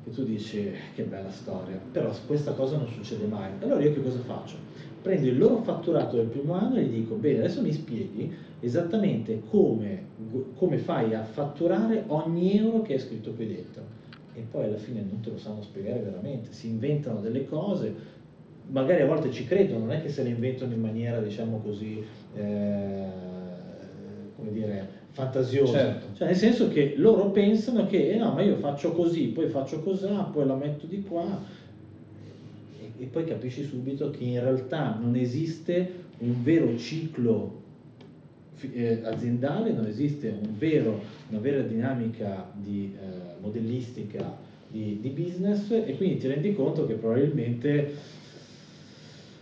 E 0.03 0.11
tu 0.11 0.23
dici 0.23 0.71
che 0.95 1.03
bella 1.03 1.31
storia, 1.31 1.79
però 1.91 2.11
questa 2.25 2.53
cosa 2.53 2.77
non 2.77 2.87
succede 2.87 3.25
mai. 3.25 3.51
Allora 3.61 3.81
io 3.81 3.93
che 3.93 4.01
cosa 4.01 4.19
faccio? 4.19 4.55
Prendo 5.01 5.27
il 5.27 5.37
loro 5.37 5.61
fatturato 5.63 6.15
del 6.17 6.27
primo 6.27 6.53
anno 6.53 6.75
e 6.75 6.83
gli 6.83 6.99
dico, 6.99 7.15
bene, 7.15 7.39
adesso 7.39 7.61
mi 7.61 7.71
spieghi 7.71 8.31
esattamente 8.61 9.41
come, 9.49 10.03
come 10.55 10.77
fai 10.77 11.13
a 11.13 11.23
fatturare 11.23 12.03
ogni 12.07 12.57
euro 12.57 12.81
che 12.81 12.95
è 12.95 12.97
scritto 12.97 13.31
qui 13.31 13.47
dentro. 13.47 13.99
E 14.33 14.45
poi 14.49 14.65
alla 14.65 14.77
fine 14.77 15.01
non 15.01 15.19
te 15.19 15.31
lo 15.31 15.37
sanno 15.37 15.61
spiegare 15.61 15.99
veramente, 15.99 16.53
si 16.53 16.67
inventano 16.67 17.19
delle 17.19 17.45
cose, 17.45 17.93
magari 18.67 19.01
a 19.01 19.05
volte 19.05 19.29
ci 19.29 19.43
credono, 19.43 19.79
non 19.79 19.91
è 19.91 20.01
che 20.01 20.07
se 20.07 20.23
le 20.23 20.29
inventano 20.29 20.73
in 20.73 20.79
maniera, 20.79 21.19
diciamo 21.19 21.57
così, 21.57 22.01
eh, 22.35 23.05
come 24.37 24.51
dire, 24.51 24.87
fantasiosa. 25.09 25.77
Certo. 25.77 26.05
Cioè, 26.15 26.27
nel 26.27 26.37
senso 26.37 26.69
che 26.69 26.93
loro 26.95 27.31
pensano 27.31 27.85
che, 27.87 28.11
eh 28.11 28.17
no, 28.17 28.31
ma 28.31 28.41
io 28.41 28.55
faccio 28.55 28.93
così, 28.93 29.27
poi 29.27 29.47
faccio 29.47 29.81
così, 29.81 30.07
poi 30.31 30.45
la 30.45 30.55
metto 30.55 30.85
di 30.85 31.01
qua, 31.01 31.41
e, 32.79 33.03
e 33.03 33.05
poi 33.07 33.25
capisci 33.25 33.63
subito 33.63 34.09
che 34.11 34.23
in 34.23 34.39
realtà 34.39 34.97
non 34.97 35.15
esiste 35.15 35.99
un 36.19 36.41
vero 36.41 36.77
ciclo 36.77 37.59
eh, 38.73 39.01
aziendale, 39.03 39.71
non 39.71 39.85
esiste 39.85 40.29
un 40.29 40.57
vero, 40.57 41.01
una 41.29 41.39
vera 41.39 41.61
dinamica 41.61 42.49
di 42.53 42.93
eh, 42.95 43.41
modellistica 43.41 44.35
di, 44.67 44.99
di 45.01 45.09
business 45.09 45.69
e 45.71 45.95
quindi 45.97 46.17
ti 46.17 46.27
rendi 46.27 46.53
conto 46.53 46.85
che 46.85 46.93
probabilmente 46.93 47.93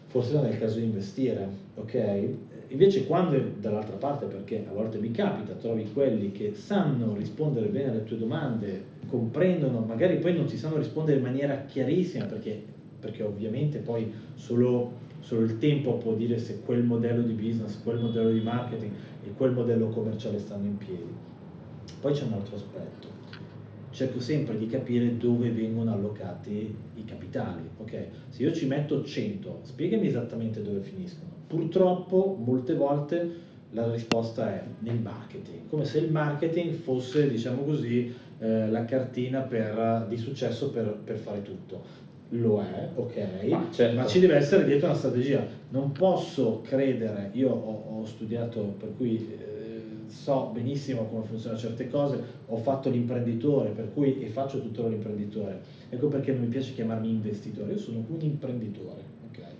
forse 0.07 0.33
non 0.33 0.45
è 0.45 0.49
il 0.49 0.57
caso 0.57 0.79
di 0.79 0.85
investire, 0.85 1.47
ok? 1.75 2.29
Invece 2.69 3.05
quando 3.05 3.41
dall'altra 3.59 3.95
parte, 3.95 4.25
perché 4.25 4.65
a 4.67 4.73
volte 4.73 4.97
mi 4.99 5.11
capita, 5.11 5.53
trovi 5.53 5.87
quelli 5.91 6.31
che 6.31 6.53
sanno 6.53 7.15
rispondere 7.15 7.67
bene 7.67 7.91
alle 7.91 8.03
tue 8.03 8.17
domande, 8.17 8.83
comprendono, 9.07 9.79
magari 9.79 10.17
poi 10.17 10.35
non 10.35 10.45
ti 10.45 10.57
sanno 10.57 10.77
rispondere 10.77 11.17
in 11.17 11.23
maniera 11.23 11.63
chiarissima, 11.65 12.25
perché, 12.25 12.61
perché 12.99 13.23
ovviamente 13.23 13.79
poi 13.79 14.11
solo, 14.35 14.91
solo 15.19 15.41
il 15.41 15.57
tempo 15.57 15.97
può 15.97 16.13
dire 16.13 16.37
se 16.37 16.61
quel 16.61 16.83
modello 16.83 17.21
di 17.21 17.33
business, 17.33 17.81
quel 17.83 17.99
modello 17.99 18.31
di 18.31 18.41
marketing 18.41 18.91
e 19.23 19.33
quel 19.35 19.51
modello 19.51 19.89
commerciale 19.89 20.39
stanno 20.39 20.65
in 20.65 20.77
piedi. 20.77 21.27
Poi 21.99 22.13
c'è 22.13 22.23
un 22.23 22.33
altro 22.33 22.55
aspetto 22.55 23.09
cerco 23.91 24.19
sempre 24.19 24.57
di 24.57 24.67
capire 24.67 25.17
dove 25.17 25.49
vengono 25.49 25.91
allocati 25.91 26.73
i 26.95 27.03
capitali. 27.05 27.67
Okay? 27.79 28.07
Se 28.29 28.43
io 28.43 28.53
ci 28.53 28.65
metto 28.65 29.03
100, 29.03 29.61
spiegami 29.63 30.07
esattamente 30.07 30.61
dove 30.61 30.81
finiscono. 30.81 31.29
Purtroppo 31.47 32.37
molte 32.39 32.75
volte 32.75 33.47
la 33.71 33.91
risposta 33.91 34.53
è 34.53 34.63
nel 34.79 34.99
marketing, 34.99 35.67
come 35.67 35.85
se 35.85 35.99
il 35.99 36.11
marketing 36.11 36.73
fosse, 36.73 37.29
diciamo 37.29 37.63
così, 37.63 38.11
eh, 38.39 38.69
la 38.69 38.85
cartina 38.85 39.41
per, 39.41 40.05
di 40.07 40.17
successo 40.17 40.71
per, 40.71 40.99
per, 41.03 41.17
fare 41.17 41.43
tutto. 41.43 42.07
Lo 42.33 42.61
è, 42.61 42.89
ok, 42.93 43.49
ma, 43.49 43.67
certo. 43.71 43.95
ma, 43.95 44.05
ci 44.05 44.19
deve 44.19 44.35
essere 44.35 44.63
dietro 44.65 44.87
una 44.87 44.95
strategia. 44.95 45.43
Non 45.69 45.91
posso 45.91 46.61
credere, 46.61 47.31
io 47.33 47.49
ho, 47.49 47.99
ho 47.99 48.05
studiato, 48.05 48.75
per 48.77 48.95
cui 48.97 49.15
eh, 49.15 49.49
so 50.09 50.51
benissimo 50.53 51.05
come 51.05 51.25
funzionano 51.25 51.59
certe 51.59 51.89
cose, 51.89 52.21
ho 52.45 52.57
fatto 52.57 52.89
l'imprenditore, 52.91 53.69
per 53.69 53.91
cui 53.93 54.21
e 54.21 54.27
faccio 54.27 54.61
tuttora 54.61 54.89
l'imprenditore. 54.89 55.59
Ecco 55.89 56.07
perché 56.07 56.31
non 56.31 56.41
mi 56.41 56.47
piace 56.47 56.73
chiamarmi 56.73 57.09
investitore, 57.09 57.71
io 57.71 57.79
sono 57.79 58.05
un 58.07 58.21
imprenditore. 58.21 59.01
Okay? 59.31 59.53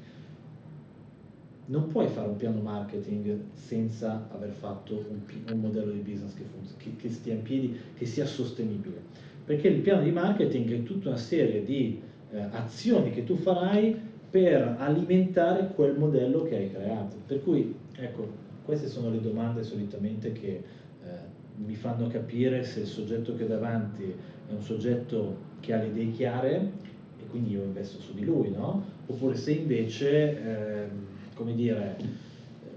Non 1.66 1.88
puoi 1.88 2.08
fare 2.08 2.28
un 2.28 2.36
piano 2.36 2.62
marketing 2.62 3.36
senza 3.54 4.28
aver 4.32 4.52
fatto 4.52 5.06
un, 5.10 5.22
un 5.52 5.60
modello 5.60 5.92
di 5.92 6.00
business 6.00 6.36
che, 6.36 6.44
funziona, 6.44 6.78
che, 6.84 6.96
che 6.98 7.10
stia 7.10 7.34
in 7.34 7.42
piedi, 7.42 7.76
che 7.98 8.06
sia 8.06 8.28
sostenibile. 8.28 9.02
Perché 9.44 9.70
il 9.70 9.82
piano 9.82 10.04
di 10.04 10.12
marketing 10.12 10.72
è 10.72 10.84
tutta 10.84 11.10
una 11.10 11.18
serie 11.18 11.64
di 11.64 12.00
eh, 12.32 12.48
azioni 12.52 13.12
che 13.12 13.24
tu 13.24 13.36
farai 13.36 14.08
per 14.30 14.76
alimentare 14.78 15.72
quel 15.74 15.98
modello 15.98 16.44
che 16.44 16.56
hai 16.56 16.72
creato. 16.72 17.16
Per 17.26 17.42
cui, 17.42 17.76
ecco, 17.96 18.28
queste 18.64 18.88
sono 18.88 19.10
le 19.10 19.22
domande 19.22 19.64
solitamente 19.64 20.32
che 20.32 20.48
eh, 20.48 21.08
mi 21.56 21.76
fanno 21.76 22.08
capire 22.08 22.64
se 22.64 22.82
il 22.82 22.86
soggetto 22.86 23.36
che 23.36 23.44
ho 23.44 23.48
davanti 23.48 24.04
è 24.04 24.54
un 24.54 24.62
soggetto 24.62 25.48
che 25.60 25.74
ha 25.74 25.78
le 25.78 25.88
idee 25.88 26.12
chiare 26.12 26.72
e 27.20 27.26
quindi 27.30 27.52
io 27.52 27.64
investo 27.64 28.00
su 28.00 28.14
di 28.14 28.24
lui, 28.24 28.52
no? 28.52 28.84
Oppure 29.08 29.36
se 29.36 29.52
invece, 29.52 30.42
eh, 30.44 30.88
come 31.34 31.56
dire, 31.56 31.96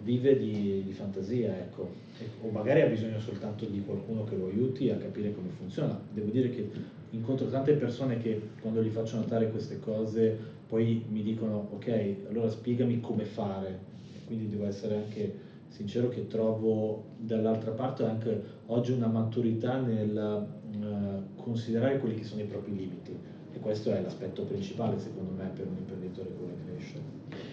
vive 0.03 0.37
di, 0.37 0.83
di 0.85 0.93
fantasia, 0.93 1.57
ecco, 1.59 1.91
o 2.43 2.51
magari 2.51 2.83
ha 2.83 2.87
bisogno 2.87 3.21
soltanto 3.21 3.67
di 3.67 3.83
qualcuno 3.85 4.25
che 4.25 4.37
lo 4.37 4.47
aiuti 4.47 4.91
a 4.91 4.97
capire 4.97 5.33
come 5.35 5.49
funziona. 5.57 5.99
Devo 6.13 6.31
dire 6.31 6.51
che 6.51 6.69
incontro 7.13 7.47
tante 7.49 7.75
persone 7.75 8.19
che 8.19 8.39
quando 8.61 8.83
gli 8.83 8.89
faccio 8.89 9.17
notare 9.17 9.49
queste 9.49 9.79
cose 9.79 10.37
poi 10.67 11.05
mi 11.11 11.23
dicono 11.23 11.69
ok, 11.73 12.15
allora 12.29 12.49
spiegami 12.49 13.01
come 13.01 13.25
fare, 13.25 13.79
quindi 14.25 14.49
devo 14.49 14.67
essere 14.67 14.97
anche 14.97 15.51
sincero 15.69 16.09
che 16.09 16.27
trovo 16.27 17.03
dall'altra 17.17 17.73
parte 17.73 18.05
anche 18.05 18.41
oggi 18.67 18.93
una 18.93 19.09
maturità 19.09 19.77
nel 19.77 20.45
uh, 20.79 21.43
considerare 21.43 21.99
quelli 21.99 22.15
che 22.15 22.25
sono 22.25 22.41
i 22.41 22.45
propri 22.45 22.75
limiti. 22.75 23.15
E 23.55 23.59
questo 23.59 23.91
è 23.91 24.01
l'aspetto 24.01 24.45
principale 24.45 24.99
secondo 24.99 25.31
me 25.37 25.51
per 25.55 25.67
un 25.67 25.77
imprenditore 25.77 26.29
che 26.29 26.35
vuole 26.39 26.55
crescere. 26.65 27.01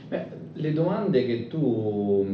Beh, 0.07 0.25
le 0.53 0.71
domande 0.71 1.25
che 1.25 1.47
tu 1.47 2.25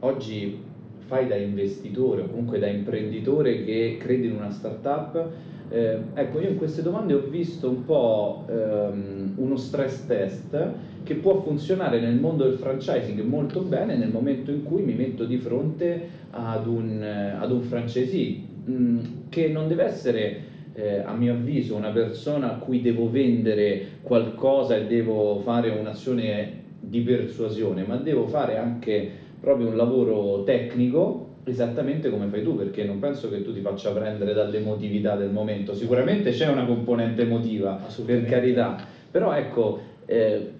oggi 0.00 0.58
fai 0.98 1.26
da 1.26 1.36
investitore 1.36 2.22
o 2.22 2.26
comunque 2.26 2.58
da 2.58 2.66
imprenditore 2.66 3.62
che 3.62 3.96
crede 3.98 4.26
in 4.26 4.32
una 4.32 4.50
startup, 4.50 5.28
eh, 5.70 5.98
ecco, 6.14 6.40
io 6.40 6.50
in 6.50 6.58
queste 6.58 6.82
domande 6.82 7.14
ho 7.14 7.20
visto 7.20 7.68
un 7.68 7.84
po' 7.84 8.44
ehm, 8.48 9.32
uno 9.36 9.56
stress 9.56 10.06
test 10.06 10.70
che 11.02 11.14
può 11.16 11.40
funzionare 11.42 12.00
nel 12.00 12.16
mondo 12.16 12.44
del 12.44 12.58
franchising 12.58 13.20
molto 13.22 13.60
bene 13.60 13.96
nel 13.96 14.10
momento 14.10 14.50
in 14.50 14.62
cui 14.62 14.82
mi 14.82 14.94
metto 14.94 15.24
di 15.24 15.38
fronte 15.38 16.08
ad 16.30 16.66
un, 16.66 17.02
ad 17.02 17.50
un 17.50 17.62
franchisee 17.62 18.40
mm, 18.68 19.04
che 19.30 19.48
non 19.48 19.68
deve 19.68 19.84
essere 19.84 20.52
eh, 20.74 20.98
a 20.98 21.14
mio 21.14 21.32
avviso 21.32 21.76
una 21.76 21.90
persona 21.90 22.52
a 22.52 22.56
cui 22.56 22.80
devo 22.80 23.10
vendere 23.10 23.98
qualcosa 24.02 24.76
e 24.76 24.86
devo 24.86 25.38
fare 25.38 25.70
un'azione 25.70 26.62
di 26.80 27.00
persuasione, 27.00 27.84
ma 27.84 27.96
devo 27.96 28.26
fare 28.26 28.58
anche 28.58 29.08
proprio 29.40 29.68
un 29.68 29.76
lavoro 29.76 30.42
tecnico 30.42 31.32
esattamente 31.44 32.10
come 32.10 32.26
fai 32.26 32.42
tu, 32.42 32.56
perché 32.56 32.84
non 32.84 32.98
penso 32.98 33.28
che 33.28 33.42
tu 33.42 33.52
ti 33.52 33.60
faccia 33.60 33.92
prendere 33.92 34.32
dall'emotività 34.32 35.16
del 35.16 35.30
momento. 35.30 35.74
Sicuramente 35.74 36.30
c'è 36.30 36.48
una 36.48 36.64
componente 36.64 37.22
emotiva, 37.22 37.80
per 38.04 38.24
carità, 38.24 38.82
però 39.10 39.32
ecco, 39.34 39.80
eh, 40.06 40.50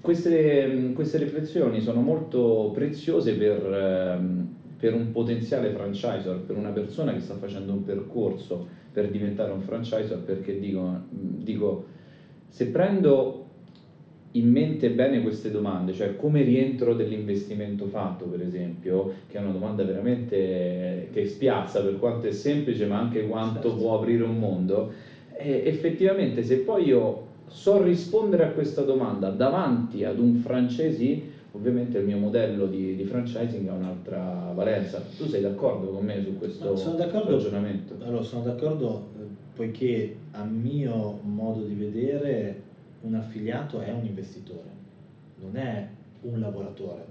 queste, 0.00 0.92
queste, 0.94 1.18
riflessioni 1.18 1.80
sono 1.80 2.00
molto 2.00 2.70
preziose 2.72 3.34
per, 3.34 3.66
ehm, 3.66 4.46
per 4.78 4.94
un 4.94 5.10
potenziale 5.10 5.70
franchisor, 5.70 6.40
per 6.40 6.56
una 6.56 6.70
persona 6.70 7.12
che 7.12 7.20
sta 7.20 7.34
facendo 7.34 7.72
un 7.72 7.82
percorso 7.82 8.66
per 8.92 9.10
diventare 9.10 9.50
un 9.50 9.60
franchisor, 9.60 10.18
perché 10.18 10.58
dico, 10.58 11.00
dico 11.10 11.84
se 12.48 12.68
prendo 12.68 13.37
in 14.32 14.50
mente 14.50 14.90
bene 14.90 15.22
queste 15.22 15.50
domande, 15.50 15.92
cioè 15.94 16.16
come 16.16 16.42
rientro 16.42 16.94
dell'investimento 16.94 17.86
fatto, 17.86 18.26
per 18.26 18.42
esempio, 18.42 19.12
che 19.26 19.38
è 19.38 19.40
una 19.40 19.52
domanda 19.52 19.84
veramente 19.84 21.08
che 21.12 21.26
spiazza 21.26 21.82
per 21.82 21.98
quanto 21.98 22.26
è 22.26 22.32
semplice, 22.32 22.86
ma 22.86 22.98
anche 22.98 23.26
quanto 23.26 23.68
certo. 23.68 23.76
può 23.76 23.98
aprire 23.98 24.24
un 24.24 24.38
mondo. 24.38 24.92
E 25.34 25.62
effettivamente, 25.64 26.42
se 26.42 26.58
poi 26.58 26.84
io 26.84 27.26
so 27.46 27.82
rispondere 27.82 28.44
a 28.44 28.50
questa 28.50 28.82
domanda 28.82 29.30
davanti 29.30 30.04
ad 30.04 30.18
un 30.18 30.36
francesi, 30.36 31.22
ovviamente 31.52 31.98
il 31.98 32.04
mio 32.04 32.18
modello 32.18 32.66
di, 32.66 32.96
di, 32.96 33.04
franchising 33.04 33.66
ha 33.68 33.72
un'altra 33.72 34.52
valenza. 34.54 35.02
Tu 35.16 35.26
sei 35.26 35.40
d'accordo 35.40 35.88
con 35.88 36.04
me 36.04 36.22
su 36.22 36.36
questo 36.36 36.76
sono 36.76 36.96
ragionamento? 36.98 37.94
Allora, 38.04 38.22
sono 38.22 38.42
d'accordo 38.42 39.08
eh, 39.18 39.24
poiché 39.54 40.16
a 40.32 40.44
mio 40.44 41.18
modo 41.22 41.62
di 41.62 41.74
vedere 41.74 42.66
un 43.02 43.14
affiliato 43.14 43.80
è 43.80 43.92
un 43.92 44.04
investitore, 44.04 44.70
non 45.40 45.56
è 45.56 45.88
un 46.22 46.40
lavoratore, 46.40 47.04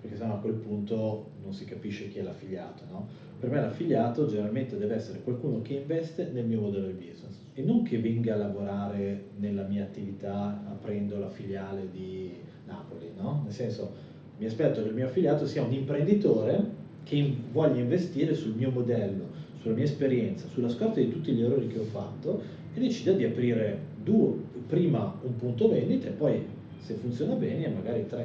perché 0.00 0.16
sennò 0.16 0.34
a 0.34 0.38
quel 0.38 0.54
punto 0.54 1.30
non 1.42 1.52
si 1.52 1.64
capisce 1.64 2.08
chi 2.08 2.18
è 2.18 2.22
l'affiliato. 2.22 2.84
No? 2.90 3.06
Per 3.38 3.50
me 3.50 3.60
l'affiliato 3.60 4.26
generalmente 4.26 4.78
deve 4.78 4.94
essere 4.94 5.20
qualcuno 5.20 5.62
che 5.62 5.74
investe 5.74 6.30
nel 6.32 6.44
mio 6.44 6.60
modello 6.60 6.86
di 6.86 6.92
business 6.92 7.36
e 7.54 7.62
non 7.62 7.82
che 7.82 7.98
venga 7.98 8.34
a 8.34 8.36
lavorare 8.36 9.24
nella 9.36 9.64
mia 9.64 9.84
attività 9.84 10.62
aprendo 10.68 11.18
la 11.18 11.28
filiale 11.28 11.88
di 11.90 12.32
Napoli, 12.66 13.10
no? 13.16 13.42
nel 13.44 13.52
senso 13.52 14.06
mi 14.38 14.46
aspetto 14.46 14.82
che 14.82 14.88
il 14.88 14.94
mio 14.94 15.06
affiliato 15.06 15.46
sia 15.46 15.62
un 15.62 15.72
imprenditore 15.72 16.76
che 17.02 17.36
voglia 17.52 17.80
investire 17.80 18.34
sul 18.34 18.54
mio 18.54 18.70
modello, 18.70 19.24
sulla 19.60 19.74
mia 19.74 19.84
esperienza, 19.84 20.46
sulla 20.48 20.68
scorta 20.68 21.00
di 21.00 21.10
tutti 21.10 21.32
gli 21.32 21.42
errori 21.42 21.66
che 21.66 21.78
ho 21.78 21.84
fatto 21.84 22.40
e 22.74 22.78
decida 22.78 23.12
di 23.12 23.24
aprire 23.24 23.78
due, 24.10 24.34
prima 24.66 25.14
un 25.22 25.36
punto 25.36 25.68
vendita 25.68 26.08
e 26.08 26.12
poi 26.12 26.44
se 26.80 26.94
funziona 26.94 27.34
bene 27.34 27.68
magari 27.68 28.06
3-4. 28.08 28.24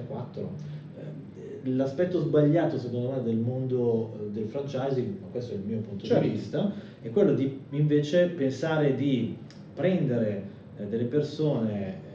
Eh, 0.95 1.69
l'aspetto 1.69 2.19
sbagliato 2.19 2.77
secondo 2.77 3.11
me 3.11 3.23
del 3.23 3.37
mondo 3.37 4.17
eh, 4.19 4.31
del 4.31 4.47
franchising, 4.47 5.21
ma 5.21 5.27
questo 5.31 5.53
è 5.53 5.55
il 5.55 5.63
mio 5.65 5.79
punto 5.79 6.05
certo. 6.05 6.23
di 6.23 6.29
vista, 6.29 6.71
è 7.01 7.09
quello 7.09 7.33
di 7.33 7.59
invece 7.71 8.27
pensare 8.27 8.95
di 8.95 9.35
prendere 9.73 10.43
eh, 10.77 10.85
delle 10.85 11.05
persone 11.05 12.11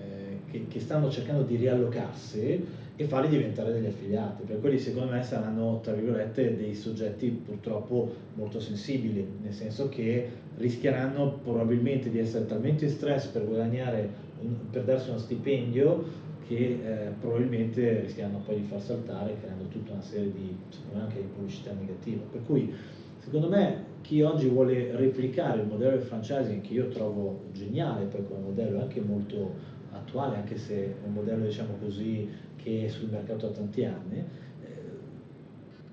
che, 0.51 0.67
che 0.69 0.81
stanno 0.81 1.11
cercando 1.11 1.43
di 1.43 1.57
riallocarsi 1.57 2.65
e 3.01 3.05
farli 3.05 3.29
diventare 3.29 3.73
degli 3.73 3.87
affiliati, 3.87 4.43
per 4.43 4.59
quelli 4.59 4.77
secondo 4.77 5.13
me 5.13 5.23
saranno, 5.23 5.79
tra 5.81 5.93
virgolette, 5.93 6.57
dei 6.57 6.75
soggetti 6.75 7.29
purtroppo 7.29 8.13
molto 8.35 8.59
sensibili, 8.59 9.25
nel 9.41 9.53
senso 9.53 9.89
che 9.89 10.29
rischieranno 10.57 11.39
probabilmente 11.45 12.11
di 12.11 12.19
essere 12.19 12.45
talmente 12.47 12.87
in 12.87 12.91
stress 12.91 13.27
per 13.27 13.47
guadagnare, 13.47 14.11
per 14.73 14.83
darsi 14.83 15.11
uno 15.11 15.19
stipendio, 15.19 16.27
che 16.49 16.57
eh, 16.57 17.13
probabilmente 17.21 18.01
rischieranno 18.01 18.43
poi 18.45 18.57
di 18.57 18.67
far 18.67 18.81
saltare 18.83 19.37
creando 19.41 19.67
tutta 19.67 19.93
una 19.93 20.03
serie 20.03 20.33
di, 20.33 20.57
secondo 20.71 20.97
me 20.97 21.03
anche 21.03 21.21
di 21.21 21.29
pubblicità 21.33 21.73
negativa. 21.79 22.23
Per 22.33 22.41
cui 22.47 22.75
secondo 23.19 23.49
me 23.49 23.85
chi 24.01 24.23
oggi 24.23 24.49
vuole 24.49 24.97
replicare 24.97 25.61
il 25.61 25.69
modello 25.69 25.93
del 25.93 26.05
franchising, 26.05 26.63
che 26.63 26.75
io 26.75 26.89
trovo 26.89 27.43
geniale 27.53 28.07
poi 28.07 28.27
come 28.27 28.41
modello, 28.41 28.81
anche 28.81 29.01
molto 29.01 29.77
attuale, 29.93 30.37
anche 30.37 30.57
se 30.57 30.75
è 30.75 31.07
un 31.07 31.13
modello 31.13 31.45
diciamo 31.45 31.75
così 31.81 32.47
che 32.63 32.85
è 32.85 32.89
sul 32.89 33.09
mercato 33.09 33.47
da 33.47 33.53
tanti 33.55 33.85
anni, 33.85 34.19
eh, 34.19 34.67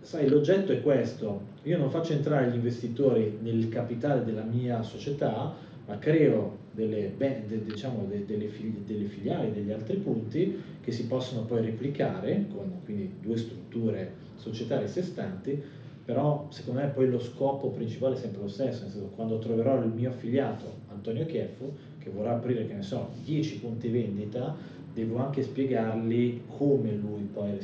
sai 0.02 0.28
l'oggetto 0.28 0.72
è 0.72 0.82
questo, 0.82 1.54
io 1.64 1.78
non 1.78 1.90
faccio 1.90 2.14
entrare 2.14 2.50
gli 2.50 2.56
investitori 2.56 3.38
nel 3.42 3.70
capitale 3.70 4.24
della 4.24 4.44
mia 4.44 4.82
società, 4.84 5.54
ma 5.88 5.98
creo 6.00 6.64
delle, 6.72 7.14
de, 7.18 7.64
diciamo, 7.64 8.06
de, 8.08 8.26
delle, 8.26 8.50
delle, 8.86 9.06
filiali, 9.06 9.52
degli 9.52 9.72
altri 9.72 9.98
punti 9.98 10.62
che 10.82 10.92
si 10.92 11.08
possono 11.08 11.44
poi 11.44 11.62
replicare 11.62 12.46
con 12.54 12.82
quindi 12.84 13.14
due 13.22 13.38
strutture 13.38 14.12
societarie 14.36 14.88
sé 14.88 15.02
stanti, 15.02 15.60
però 16.04 16.48
secondo 16.50 16.82
me 16.82 16.88
poi 16.88 17.10
lo 17.10 17.20
scopo 17.20 17.70
principale 17.70 18.16
è 18.16 18.18
sempre 18.18 18.42
lo 18.42 18.48
stesso, 18.48 18.84
nel 18.84 18.92
senso 18.92 19.12
quando 19.16 19.40
troverò 19.40 19.82
il 19.84 19.92
mio 19.92 20.10
affiliato 20.10 20.84
Antonio 20.90 21.26
Chieffo 21.26 21.94
che 21.98 22.12
vorrà 22.12 22.36
aprire, 22.36 22.68
che 22.68 22.74
ne 22.74 22.84
so, 22.84 23.10
10 23.24 23.60
punti 23.60 23.90
vendita, 23.90 24.56
devo 24.96 25.18
anche 25.18 25.44
spiegargli 25.44 26.42
come 26.48 26.94
lui 26.94 27.28
poi 27.32 27.52
eh, 27.52 27.60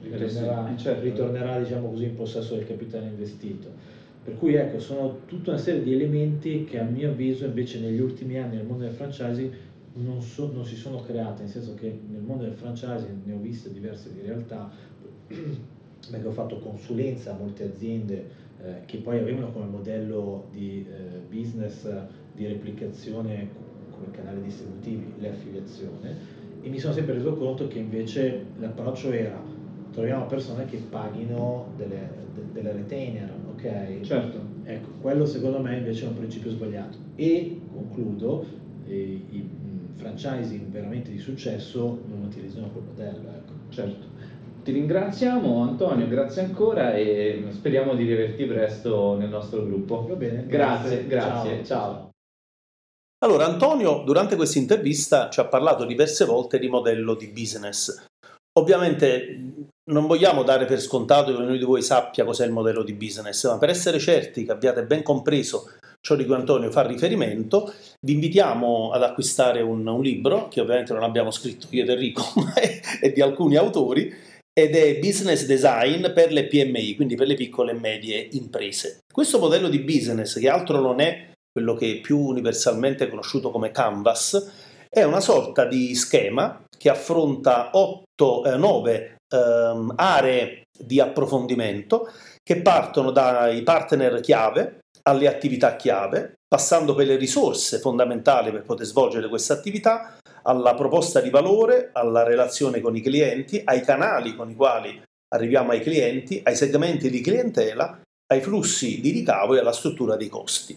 ritornerà, 0.00 0.76
certo. 0.76 1.02
ritornerà 1.02 1.58
diciamo 1.60 1.88
così, 1.90 2.04
in 2.04 2.16
possesso 2.16 2.56
del 2.56 2.66
capitale 2.66 3.06
investito. 3.06 3.68
Per 4.22 4.36
cui 4.36 4.54
ecco, 4.54 4.80
sono 4.80 5.20
tutta 5.26 5.50
una 5.50 5.58
serie 5.58 5.82
di 5.82 5.94
elementi 5.94 6.64
che 6.64 6.80
a 6.80 6.84
mio 6.84 7.10
avviso 7.10 7.46
invece 7.46 7.78
negli 7.78 8.00
ultimi 8.00 8.36
anni 8.36 8.56
nel 8.56 8.66
mondo 8.66 8.84
del 8.84 8.92
franchising 8.92 9.50
non, 9.94 10.20
so, 10.20 10.50
non 10.52 10.64
si 10.64 10.76
sono 10.76 11.00
creati, 11.00 11.42
nel 11.42 11.50
senso 11.50 11.74
che 11.74 11.98
nel 12.10 12.20
mondo 12.20 12.42
del 12.44 12.52
franchising 12.52 13.24
ne 13.24 13.32
ho 13.32 13.38
viste 13.38 13.72
diverse 13.72 14.12
di 14.12 14.20
realtà, 14.20 14.68
perché 16.10 16.26
ho 16.26 16.32
fatto 16.32 16.58
consulenza 16.58 17.32
a 17.32 17.38
molte 17.38 17.64
aziende 17.64 18.28
eh, 18.62 18.74
che 18.84 18.98
poi 18.98 19.18
avevano 19.18 19.52
come 19.52 19.66
modello 19.66 20.48
di 20.50 20.84
eh, 20.88 21.20
business 21.28 21.88
di 22.34 22.46
replicazione 22.46 23.48
come 23.90 24.10
canali 24.10 24.42
distributivi 24.42 25.12
le 25.18 25.28
affiliazioni 25.28 26.38
e 26.62 26.68
mi 26.68 26.78
sono 26.78 26.92
sempre 26.92 27.14
reso 27.14 27.34
conto 27.34 27.68
che 27.68 27.78
invece 27.78 28.46
l'approccio 28.58 29.10
era 29.10 29.40
troviamo 29.92 30.26
persone 30.26 30.66
che 30.66 30.76
paghino 30.78 31.72
delle, 31.76 32.08
de, 32.34 32.42
delle 32.52 32.72
retainer, 32.72 33.30
ok? 33.50 34.00
Certo. 34.02 34.38
Ecco, 34.64 34.88
quello 35.00 35.26
secondo 35.26 35.60
me 35.60 35.76
invece 35.76 36.04
è 36.04 36.08
un 36.08 36.16
principio 36.16 36.50
sbagliato. 36.50 36.98
E 37.16 37.58
concludo, 37.72 38.44
eh, 38.86 39.20
i 39.30 39.38
mh, 39.38 39.96
franchising 39.96 40.68
veramente 40.68 41.10
di 41.10 41.18
successo 41.18 41.98
non 42.08 42.22
utilizzano 42.24 42.68
quel 42.68 42.84
modello, 42.84 43.28
ecco. 43.28 43.52
Certo. 43.70 44.06
Ti 44.62 44.72
ringraziamo 44.72 45.62
Antonio, 45.62 46.06
grazie 46.06 46.42
ancora 46.42 46.94
e 46.94 47.44
speriamo 47.48 47.94
di 47.94 48.04
rivederti 48.04 48.44
presto 48.44 49.16
nel 49.16 49.30
nostro 49.30 49.64
gruppo. 49.64 50.06
Va 50.06 50.14
bene. 50.14 50.44
Grazie, 50.46 51.06
grazie. 51.06 51.06
grazie. 51.06 51.64
ciao. 51.64 51.92
ciao. 51.92 52.09
Allora, 53.22 53.44
Antonio 53.44 54.02
durante 54.04 54.34
questa 54.34 54.58
intervista 54.58 55.28
ci 55.28 55.40
ha 55.40 55.44
parlato 55.44 55.84
diverse 55.84 56.24
volte 56.24 56.58
di 56.58 56.68
modello 56.68 57.14
di 57.14 57.26
business. 57.26 58.06
Ovviamente 58.58 59.66
non 59.90 60.06
vogliamo 60.06 60.42
dare 60.42 60.64
per 60.64 60.80
scontato 60.80 61.30
che 61.30 61.36
ognuno 61.36 61.58
di 61.58 61.64
voi 61.64 61.82
sappia 61.82 62.24
cos'è 62.24 62.46
il 62.46 62.52
modello 62.52 62.82
di 62.82 62.94
business, 62.94 63.46
ma 63.46 63.58
per 63.58 63.68
essere 63.68 63.98
certi 63.98 64.44
che 64.44 64.52
abbiate 64.52 64.84
ben 64.84 65.02
compreso 65.02 65.70
ciò 66.00 66.14
di 66.14 66.24
cui 66.24 66.34
Antonio 66.34 66.70
fa 66.70 66.86
riferimento, 66.86 67.70
vi 68.00 68.14
invitiamo 68.14 68.90
ad 68.90 69.02
acquistare 69.02 69.60
un, 69.60 69.86
un 69.86 70.00
libro, 70.00 70.48
che 70.48 70.62
ovviamente 70.62 70.94
non 70.94 71.02
abbiamo 71.02 71.30
scritto 71.30 71.66
io 71.70 71.82
ed 71.82 71.90
Enrico, 71.90 72.22
ma 72.40 72.54
è, 72.54 72.80
è 73.00 73.12
di 73.12 73.20
alcuni 73.20 73.56
autori, 73.56 74.10
ed 74.52 74.74
è 74.74 74.98
Business 74.98 75.44
Design 75.44 76.10
per 76.14 76.32
le 76.32 76.46
PMI, 76.46 76.96
quindi 76.96 77.16
per 77.16 77.26
le 77.26 77.34
piccole 77.34 77.72
e 77.72 77.78
medie 77.78 78.28
imprese. 78.32 79.00
Questo 79.12 79.38
modello 79.38 79.68
di 79.68 79.80
business, 79.80 80.38
che 80.38 80.48
altro 80.48 80.80
non 80.80 81.00
è 81.00 81.29
quello 81.52 81.74
che 81.74 81.92
è 81.92 82.00
più 82.00 82.18
universalmente 82.18 83.08
conosciuto 83.08 83.50
come 83.50 83.70
Canvas, 83.70 84.50
è 84.88 85.02
una 85.02 85.20
sorta 85.20 85.64
di 85.64 85.94
schema 85.94 86.64
che 86.76 86.90
affronta 86.90 87.70
8, 87.72 88.44
eh, 88.44 88.56
9 88.56 89.16
ehm, 89.28 89.92
aree 89.96 90.62
di 90.76 91.00
approfondimento 91.00 92.10
che 92.42 92.62
partono 92.62 93.10
dai 93.10 93.62
partner 93.62 94.20
chiave 94.20 94.80
alle 95.02 95.28
attività 95.28 95.76
chiave, 95.76 96.34
passando 96.46 96.94
per 96.94 97.06
le 97.06 97.16
risorse 97.16 97.78
fondamentali 97.78 98.50
per 98.50 98.62
poter 98.62 98.86
svolgere 98.86 99.28
questa 99.28 99.54
attività, 99.54 100.16
alla 100.42 100.74
proposta 100.74 101.20
di 101.20 101.30
valore, 101.30 101.90
alla 101.92 102.22
relazione 102.22 102.80
con 102.80 102.96
i 102.96 103.00
clienti, 103.00 103.60
ai 103.64 103.82
canali 103.82 104.34
con 104.34 104.50
i 104.50 104.54
quali 104.54 105.00
arriviamo 105.32 105.70
ai 105.70 105.80
clienti, 105.80 106.40
ai 106.44 106.56
segmenti 106.56 107.08
di 107.08 107.20
clientela, 107.20 108.00
ai 108.32 108.40
flussi 108.40 109.00
di 109.00 109.10
ricavo 109.10 109.54
e 109.54 109.60
alla 109.60 109.72
struttura 109.72 110.16
dei 110.16 110.28
costi. 110.28 110.76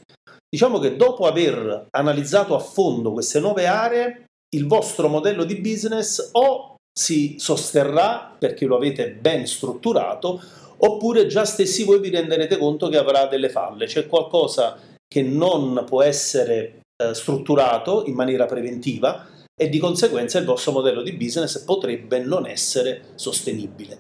Diciamo 0.54 0.78
che 0.78 0.96
dopo 0.96 1.26
aver 1.26 1.88
analizzato 1.90 2.54
a 2.54 2.60
fondo 2.60 3.12
queste 3.12 3.40
nuove 3.40 3.66
aree, 3.66 4.26
il 4.56 4.68
vostro 4.68 5.08
modello 5.08 5.46
di 5.46 5.56
business 5.56 6.30
o 6.34 6.76
si 6.96 7.38
sosterrà 7.40 8.36
perché 8.38 8.68
lo 8.68 8.76
avete 8.76 9.14
ben 9.14 9.48
strutturato, 9.48 10.40
oppure 10.78 11.26
già 11.26 11.44
stessi 11.44 11.84
voi 11.84 12.00
vi 12.00 12.12
renderete 12.12 12.60
conto 12.60 12.88
che 12.88 12.98
avrà 12.98 13.26
delle 13.26 13.50
falle, 13.50 13.88
c'è 13.88 14.06
qualcosa 14.06 14.78
che 15.08 15.24
non 15.24 15.86
può 15.88 16.04
essere 16.04 16.82
eh, 17.04 17.16
strutturato 17.16 18.04
in 18.06 18.14
maniera 18.14 18.46
preventiva 18.46 19.26
e 19.60 19.70
di 19.70 19.80
conseguenza 19.80 20.38
il 20.38 20.46
vostro 20.46 20.72
modello 20.72 21.02
di 21.02 21.14
business 21.14 21.64
potrebbe 21.64 22.20
non 22.20 22.46
essere 22.46 23.06
sostenibile. 23.16 23.98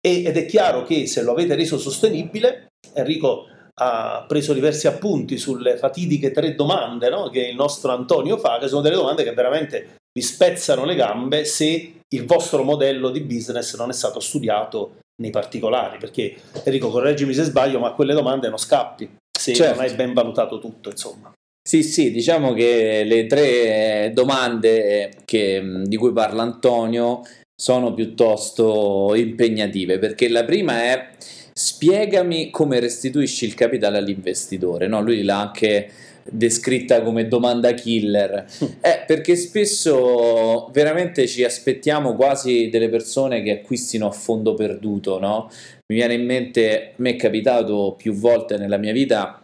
E, 0.00 0.22
ed 0.22 0.36
è 0.36 0.46
chiaro 0.46 0.84
che 0.84 1.08
se 1.08 1.22
lo 1.22 1.32
avete 1.32 1.56
reso 1.56 1.76
sostenibile, 1.76 2.68
Enrico 2.94 3.46
ha 3.78 4.24
preso 4.26 4.52
diversi 4.52 4.86
appunti 4.86 5.38
sulle 5.38 5.76
fatidiche 5.76 6.32
tre 6.32 6.54
domande 6.54 7.08
no? 7.08 7.30
che 7.30 7.46
il 7.46 7.54
nostro 7.54 7.92
Antonio 7.92 8.36
fa, 8.36 8.58
che 8.58 8.68
sono 8.68 8.80
delle 8.80 8.96
domande 8.96 9.22
che 9.22 9.32
veramente 9.32 9.96
vi 10.12 10.22
spezzano 10.22 10.84
le 10.84 10.96
gambe 10.96 11.44
se 11.44 11.92
il 12.08 12.24
vostro 12.24 12.64
modello 12.64 13.10
di 13.10 13.20
business 13.20 13.76
non 13.76 13.90
è 13.90 13.92
stato 13.92 14.20
studiato 14.20 14.96
nei 15.20 15.30
particolari, 15.30 15.98
perché 15.98 16.36
Enrico 16.64 16.90
correggimi 16.90 17.34
se 17.34 17.42
sbaglio, 17.44 17.78
ma 17.78 17.92
quelle 17.92 18.14
domande 18.14 18.48
non 18.48 18.58
scappi 18.58 19.16
se 19.38 19.54
certo. 19.54 19.74
non 19.74 19.84
hai 19.84 19.94
ben 19.94 20.12
valutato 20.12 20.58
tutto, 20.58 20.90
insomma. 20.90 21.32
Sì, 21.68 21.82
sì, 21.82 22.10
diciamo 22.10 22.54
che 22.54 23.04
le 23.04 23.26
tre 23.26 24.10
domande 24.14 25.18
che, 25.24 25.82
di 25.84 25.96
cui 25.96 26.12
parla 26.12 26.42
Antonio 26.42 27.20
sono 27.54 27.92
piuttosto 27.92 29.14
impegnative, 29.14 29.98
perché 29.98 30.28
la 30.28 30.44
prima 30.44 30.82
è 30.82 31.10
spiegami 31.58 32.50
come 32.50 32.78
restituisci 32.78 33.44
il 33.44 33.54
capitale 33.54 33.98
all'investitore, 33.98 34.86
no? 34.86 35.02
lui 35.02 35.24
l'ha 35.24 35.40
anche 35.40 35.90
descritta 36.22 37.02
come 37.02 37.26
domanda 37.26 37.74
killer, 37.74 38.46
eh, 38.80 39.02
perché 39.04 39.34
spesso 39.34 40.70
veramente 40.72 41.26
ci 41.26 41.42
aspettiamo 41.42 42.14
quasi 42.14 42.68
delle 42.68 42.88
persone 42.88 43.42
che 43.42 43.58
acquistino 43.58 44.06
a 44.06 44.12
fondo 44.12 44.54
perduto, 44.54 45.18
no? 45.18 45.50
Mi 45.88 45.96
viene 45.96 46.14
in 46.14 46.24
mente, 46.24 46.92
mi 46.96 47.14
è 47.14 47.16
capitato 47.16 47.94
più 47.96 48.12
volte 48.12 48.56
nella 48.56 48.76
mia 48.76 48.92
vita 48.92 49.40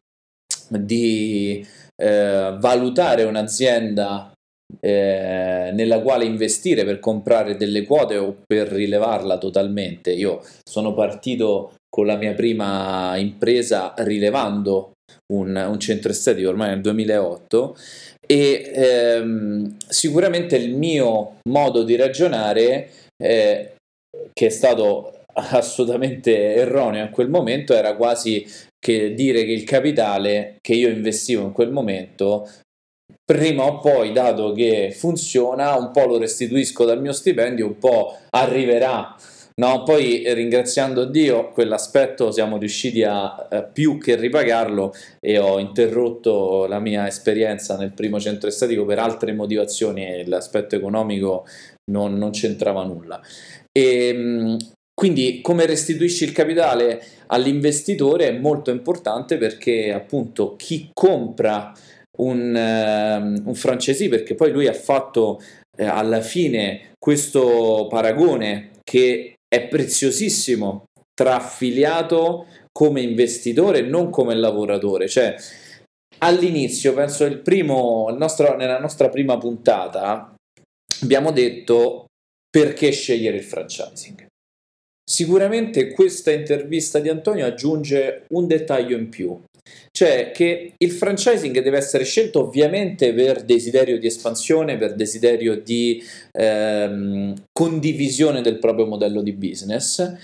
di 0.68 1.66
eh, 1.96 2.56
valutare 2.60 3.24
un'azienda 3.24 4.33
eh, 4.80 5.70
nella 5.72 6.00
quale 6.00 6.24
investire 6.24 6.84
per 6.84 7.00
comprare 7.00 7.56
delle 7.56 7.84
quote 7.84 8.16
o 8.16 8.36
per 8.46 8.68
rilevarla 8.68 9.38
totalmente. 9.38 10.12
Io 10.12 10.42
sono 10.62 10.94
partito 10.94 11.74
con 11.88 12.06
la 12.06 12.16
mia 12.16 12.34
prima 12.34 13.16
impresa 13.16 13.94
rilevando 13.98 14.92
un, 15.32 15.54
un 15.54 15.78
centro 15.78 16.10
estetico 16.10 16.48
ormai 16.48 16.70
nel 16.70 16.80
2008 16.80 17.76
e 18.26 18.70
ehm, 18.74 19.76
sicuramente 19.86 20.56
il 20.56 20.74
mio 20.74 21.36
modo 21.48 21.82
di 21.82 21.96
ragionare 21.96 22.90
eh, 23.22 23.74
che 24.32 24.46
è 24.46 24.50
stato 24.50 25.24
assolutamente 25.34 26.54
erroneo 26.54 27.04
in 27.04 27.10
quel 27.10 27.28
momento 27.28 27.74
era 27.74 27.96
quasi 27.96 28.46
che 28.78 29.14
dire 29.14 29.44
che 29.44 29.52
il 29.52 29.64
capitale 29.64 30.56
che 30.60 30.74
io 30.74 30.88
investivo 30.88 31.44
in 31.44 31.52
quel 31.52 31.70
momento 31.70 32.48
prima 33.24 33.64
o 33.64 33.78
poi, 33.78 34.12
dato 34.12 34.52
che 34.52 34.94
funziona, 34.96 35.74
un 35.76 35.90
po' 35.90 36.04
lo 36.06 36.18
restituisco 36.18 36.84
dal 36.84 37.00
mio 37.00 37.12
stipendio, 37.12 37.66
un 37.66 37.78
po' 37.78 38.18
arriverà. 38.30 39.16
No, 39.56 39.84
poi 39.84 40.24
ringraziando 40.34 41.04
Dio, 41.04 41.50
quell'aspetto 41.50 42.32
siamo 42.32 42.58
riusciti 42.58 43.04
a 43.04 43.46
eh, 43.48 43.64
più 43.72 43.98
che 43.98 44.16
ripagarlo 44.16 44.92
e 45.20 45.38
ho 45.38 45.60
interrotto 45.60 46.66
la 46.66 46.80
mia 46.80 47.06
esperienza 47.06 47.76
nel 47.76 47.92
primo 47.92 48.18
centro 48.18 48.48
estetico 48.48 48.84
per 48.84 48.98
altre 48.98 49.32
motivazioni 49.32 50.04
e 50.04 50.26
l'aspetto 50.26 50.74
economico 50.74 51.46
non, 51.92 52.14
non 52.18 52.32
c'entrava 52.32 52.82
nulla. 52.82 53.20
E, 53.70 54.08
ehm, 54.08 54.56
quindi 54.92 55.40
come 55.40 55.66
restituisci 55.66 56.24
il 56.24 56.32
capitale 56.32 57.02
all'investitore 57.28 58.28
è 58.28 58.38
molto 58.38 58.70
importante 58.70 59.36
perché 59.38 59.92
appunto 59.92 60.54
chi 60.56 60.90
compra 60.92 61.72
un, 62.18 62.54
uh, 62.54 63.48
un 63.48 63.54
francesi 63.54 64.08
perché 64.08 64.34
poi 64.34 64.52
lui 64.52 64.66
ha 64.66 64.72
fatto 64.72 65.40
eh, 65.76 65.84
alla 65.84 66.20
fine 66.20 66.92
questo 66.98 67.86
paragone 67.88 68.70
che 68.82 69.34
è 69.48 69.68
preziosissimo 69.68 70.84
tra 71.14 71.36
affiliato 71.36 72.46
come 72.72 73.00
investitore 73.00 73.78
e 73.78 73.82
non 73.82 74.10
come 74.10 74.34
lavoratore. 74.34 75.08
Cioè, 75.08 75.36
all'inizio, 76.18 76.92
penso 76.92 77.24
il 77.24 77.40
primo, 77.40 78.08
il 78.10 78.16
nostro, 78.16 78.56
nella 78.56 78.80
nostra 78.80 79.08
prima 79.08 79.38
puntata, 79.38 80.34
abbiamo 81.02 81.30
detto 81.30 82.06
perché 82.50 82.90
scegliere 82.90 83.36
il 83.36 83.44
franchising. 83.44 84.26
Sicuramente 85.08 85.92
questa 85.92 86.30
intervista 86.32 86.98
di 86.98 87.08
Antonio 87.08 87.44
aggiunge 87.44 88.24
un 88.30 88.46
dettaglio 88.46 88.96
in 88.96 89.08
più, 89.08 89.40
cioè 89.90 90.30
che 90.32 90.74
il 90.76 90.90
franchising 90.90 91.60
deve 91.60 91.78
essere 91.78 92.04
scelto 92.04 92.40
ovviamente 92.40 93.14
per 93.14 93.44
desiderio 93.44 93.98
di 93.98 94.06
espansione, 94.06 94.76
per 94.76 94.94
desiderio 94.94 95.60
di 95.60 96.02
ehm, 96.32 97.44
condivisione 97.52 98.42
del 98.42 98.58
proprio 98.58 98.86
modello 98.86 99.22
di 99.22 99.32
business, 99.32 100.16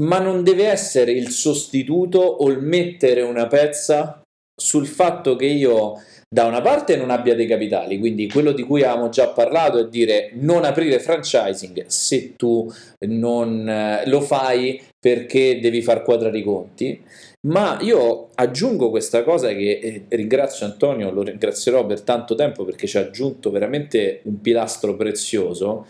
ma 0.00 0.18
non 0.20 0.44
deve 0.44 0.66
essere 0.66 1.12
il 1.12 1.30
sostituto 1.30 2.18
o 2.18 2.48
il 2.50 2.60
mettere 2.60 3.22
una 3.22 3.46
pezza 3.46 4.22
sul 4.54 4.86
fatto 4.86 5.36
che 5.36 5.46
io 5.46 5.94
da 6.30 6.44
una 6.44 6.60
parte 6.60 6.96
non 6.96 7.08
abbia 7.10 7.34
dei 7.34 7.46
capitali, 7.46 7.98
quindi 7.98 8.28
quello 8.28 8.52
di 8.52 8.62
cui 8.62 8.82
avevamo 8.82 9.08
già 9.08 9.28
parlato 9.28 9.78
è 9.78 9.88
dire 9.88 10.30
non 10.34 10.64
aprire 10.64 11.00
franchising 11.00 11.86
se 11.86 12.34
tu 12.36 12.70
non 13.06 13.66
eh, 13.66 14.06
lo 14.06 14.20
fai 14.20 14.82
perché 15.00 15.58
devi 15.58 15.80
far 15.80 16.02
quadrare 16.02 16.38
i 16.38 16.42
conti, 16.42 17.02
ma 17.46 17.78
io 17.80 18.28
aggiungo 18.34 18.90
questa 18.90 19.22
cosa 19.22 19.48
che 19.48 19.78
eh, 19.82 20.04
ringrazio 20.08 20.66
Antonio, 20.66 21.10
lo 21.10 21.22
ringrazierò 21.22 21.86
per 21.86 22.02
tanto 22.02 22.34
tempo 22.34 22.64
perché 22.64 22.86
ci 22.86 22.98
ha 22.98 23.02
aggiunto 23.02 23.50
veramente 23.50 24.20
un 24.24 24.40
pilastro 24.40 24.96
prezioso. 24.96 25.86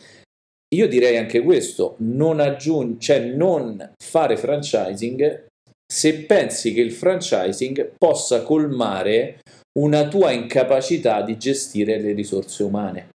Io 0.74 0.86
direi 0.86 1.16
anche 1.16 1.40
questo, 1.40 1.94
non, 2.00 2.38
aggiung- 2.40 2.98
cioè 2.98 3.20
non 3.20 3.94
fare 3.96 4.36
franchising 4.36 5.46
se 5.90 6.14
pensi 6.26 6.74
che 6.74 6.82
il 6.82 6.92
franchising 6.92 7.92
possa 7.96 8.42
colmare 8.42 9.38
una 9.78 10.08
tua 10.08 10.32
incapacità 10.32 11.22
di 11.22 11.36
gestire 11.36 11.98
le 11.98 12.12
risorse 12.12 12.62
umane. 12.62 13.08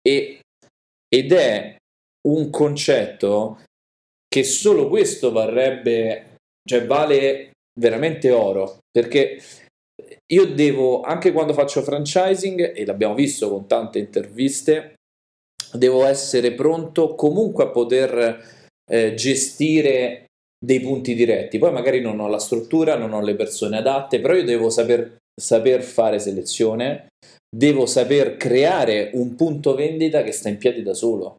E, 0.00 0.40
ed 1.08 1.32
è 1.32 1.76
un 2.28 2.50
concetto 2.50 3.62
che 4.28 4.44
solo 4.44 4.88
questo 4.88 5.32
varrebbe, 5.32 6.36
cioè 6.68 6.86
vale 6.86 7.52
veramente 7.78 8.30
oro, 8.30 8.78
perché 8.90 9.40
io 10.32 10.46
devo, 10.46 11.02
anche 11.02 11.32
quando 11.32 11.52
faccio 11.52 11.82
franchising, 11.82 12.74
e 12.74 12.84
l'abbiamo 12.84 13.14
visto 13.14 13.48
con 13.48 13.66
tante 13.66 13.98
interviste, 13.98 14.94
devo 15.72 16.04
essere 16.04 16.52
pronto 16.52 17.14
comunque 17.14 17.64
a 17.64 17.68
poter 17.68 18.44
eh, 18.90 19.14
gestire 19.14 20.26
dei 20.58 20.80
punti 20.80 21.14
diretti. 21.14 21.58
Poi 21.58 21.72
magari 21.72 22.00
non 22.00 22.18
ho 22.20 22.28
la 22.28 22.38
struttura, 22.38 22.96
non 22.96 23.12
ho 23.12 23.20
le 23.20 23.36
persone 23.36 23.78
adatte, 23.78 24.20
però 24.20 24.34
io 24.34 24.44
devo 24.44 24.70
saper 24.70 25.16
saper 25.38 25.82
fare 25.82 26.18
selezione, 26.18 27.08
devo 27.54 27.86
saper 27.86 28.36
creare 28.36 29.10
un 29.14 29.34
punto 29.34 29.74
vendita 29.74 30.22
che 30.22 30.32
sta 30.32 30.48
in 30.48 30.58
piedi 30.58 30.82
da 30.82 30.94
solo. 30.94 31.36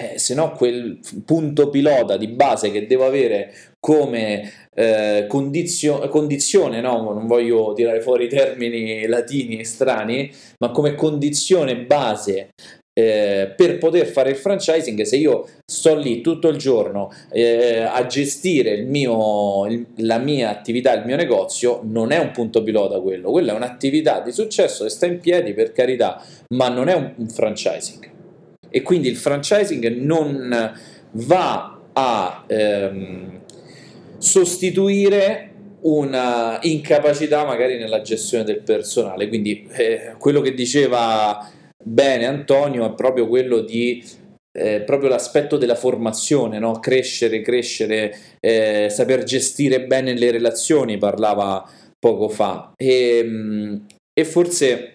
Eh, 0.00 0.16
se 0.16 0.34
no 0.34 0.52
quel 0.52 1.00
punto 1.24 1.70
pilota 1.70 2.16
di 2.16 2.28
base 2.28 2.70
che 2.70 2.86
devo 2.86 3.04
avere 3.04 3.52
come 3.80 4.68
eh, 4.72 5.26
condizio- 5.28 6.08
condizione, 6.08 6.80
no? 6.80 7.12
non 7.12 7.26
voglio 7.26 7.72
tirare 7.72 8.00
fuori 8.00 8.28
termini 8.28 9.06
latini 9.06 9.64
strani, 9.64 10.30
ma 10.58 10.70
come 10.70 10.94
condizione 10.94 11.84
base 11.84 12.50
eh, 12.98 13.54
per 13.56 13.78
poter 13.78 14.06
fare 14.06 14.30
il 14.30 14.36
franchising, 14.36 15.02
se 15.02 15.14
io 15.14 15.46
sto 15.64 15.94
lì 15.94 16.20
tutto 16.20 16.48
il 16.48 16.56
giorno 16.56 17.12
eh, 17.30 17.78
a 17.78 18.04
gestire 18.06 18.70
il 18.72 18.88
mio, 18.88 19.66
il, 19.66 19.86
la 19.98 20.18
mia 20.18 20.50
attività, 20.50 20.92
il 20.94 21.04
mio 21.04 21.14
negozio, 21.14 21.80
non 21.84 22.10
è 22.10 22.18
un 22.18 22.32
punto 22.32 22.64
pilota 22.64 22.98
quello, 22.98 23.30
quella 23.30 23.52
è 23.52 23.54
un'attività 23.54 24.18
di 24.18 24.32
successo 24.32 24.82
che 24.82 24.90
sta 24.90 25.06
in 25.06 25.20
piedi 25.20 25.52
per 25.52 25.70
carità, 25.70 26.20
ma 26.48 26.68
non 26.70 26.88
è 26.88 26.94
un, 26.94 27.12
un 27.14 27.28
franchising. 27.28 28.10
E 28.68 28.82
quindi 28.82 29.06
il 29.06 29.16
franchising 29.16 29.86
non 29.98 30.74
va 31.12 31.80
a 31.92 32.44
ehm, 32.48 33.40
sostituire 34.18 35.52
una 35.82 36.58
incapacità 36.62 37.44
magari 37.44 37.78
nella 37.78 38.02
gestione 38.02 38.42
del 38.42 38.62
personale. 38.62 39.28
Quindi 39.28 39.68
eh, 39.70 40.14
quello 40.18 40.40
che 40.40 40.52
diceva 40.52 41.48
bene 41.82 42.26
Antonio 42.26 42.86
è 42.86 42.94
proprio 42.94 43.28
quello 43.28 43.60
di 43.60 44.04
eh, 44.58 44.80
proprio 44.80 45.08
l'aspetto 45.08 45.56
della 45.56 45.76
formazione, 45.76 46.58
no? 46.58 46.80
crescere, 46.80 47.42
crescere, 47.42 48.16
eh, 48.40 48.88
saper 48.90 49.22
gestire 49.22 49.86
bene 49.86 50.18
le 50.18 50.30
relazioni, 50.30 50.98
parlava 50.98 51.68
poco 51.98 52.28
fa. 52.28 52.72
E, 52.76 53.18
ehm, 53.18 53.86
e 54.12 54.24
forse 54.24 54.94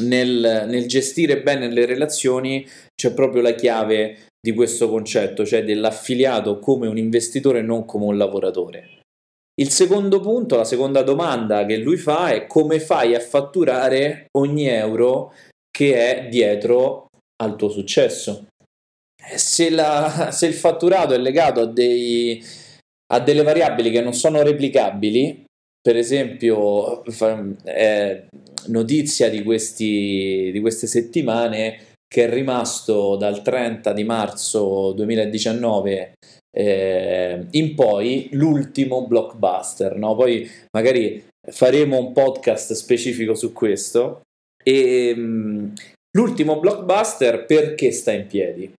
nel, 0.00 0.66
nel, 0.68 0.86
gestire 0.86 1.42
bene 1.42 1.70
le 1.70 1.86
relazioni 1.86 2.66
c'è 2.94 3.14
proprio 3.14 3.40
la 3.40 3.54
chiave 3.54 4.26
di 4.38 4.52
questo 4.52 4.90
concetto, 4.90 5.46
cioè 5.46 5.64
dell'affiliato 5.64 6.58
come 6.58 6.86
un 6.86 6.98
investitore 6.98 7.60
e 7.60 7.62
non 7.62 7.86
come 7.86 8.04
un 8.04 8.18
lavoratore. 8.18 9.00
Il 9.56 9.70
secondo 9.70 10.20
punto, 10.20 10.56
la 10.56 10.64
seconda 10.64 11.02
domanda 11.02 11.64
che 11.64 11.76
lui 11.76 11.96
fa 11.96 12.32
è 12.32 12.46
come 12.46 12.80
fai 12.80 13.14
a 13.14 13.20
fatturare 13.20 14.26
ogni 14.36 14.66
euro 14.66 15.32
che 15.76 15.94
è 15.94 16.28
dietro 16.28 17.08
al 17.42 17.56
tuo 17.56 17.68
successo. 17.68 18.46
Eh, 19.16 19.38
se, 19.38 19.70
la, 19.70 20.30
se 20.32 20.46
il 20.46 20.54
fatturato 20.54 21.14
è 21.14 21.18
legato 21.18 21.60
a, 21.60 21.66
dei, 21.66 22.42
a, 23.12 23.20
delle 23.20 23.42
variabili 23.42 23.90
che 23.90 24.00
non 24.00 24.14
sono 24.14 24.42
replicabili, 24.42 25.44
per 25.80 25.96
esempio, 25.96 27.02
è 27.64 28.26
notizia 28.68 29.28
di, 29.28 29.42
questi, 29.42 30.50
di 30.50 30.60
queste 30.60 30.86
settimane 30.86 31.92
che 32.06 32.24
è 32.24 32.30
rimasto 32.32 33.16
dal 33.16 33.42
30 33.42 33.92
di 33.92 34.04
marzo 34.04 34.92
2019 34.92 36.12
eh, 36.56 37.46
in 37.50 37.74
poi 37.74 38.28
l'ultimo 38.32 39.06
blockbuster. 39.06 39.96
No? 39.96 40.14
Poi 40.14 40.48
magari 40.70 41.22
faremo 41.50 41.98
un 41.98 42.12
podcast 42.12 42.72
specifico 42.72 43.34
su 43.34 43.52
questo. 43.52 44.20
E, 44.64 45.12
um, 45.16 45.72
l'ultimo 46.16 46.58
blockbuster 46.58 47.44
perché 47.44 47.92
sta 47.92 48.12
in 48.12 48.26
piedi? 48.26 48.72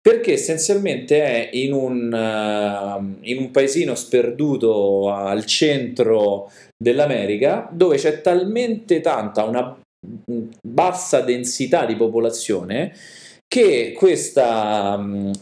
Perché 0.00 0.34
essenzialmente 0.34 1.22
è 1.22 1.50
in 1.52 1.72
un, 1.72 2.12
uh, 2.12 3.18
in 3.22 3.38
un 3.38 3.50
paesino 3.50 3.94
sperduto 3.94 5.10
al 5.10 5.44
centro 5.44 6.50
dell'America 6.76 7.68
dove 7.72 7.96
c'è 7.96 8.20
talmente 8.20 9.00
tanta, 9.00 9.44
una 9.44 9.78
bassa 10.62 11.20
densità 11.20 11.86
di 11.86 11.96
popolazione 11.96 12.94
che 13.46 13.92
questa, 13.96 14.96
um, 14.98 15.32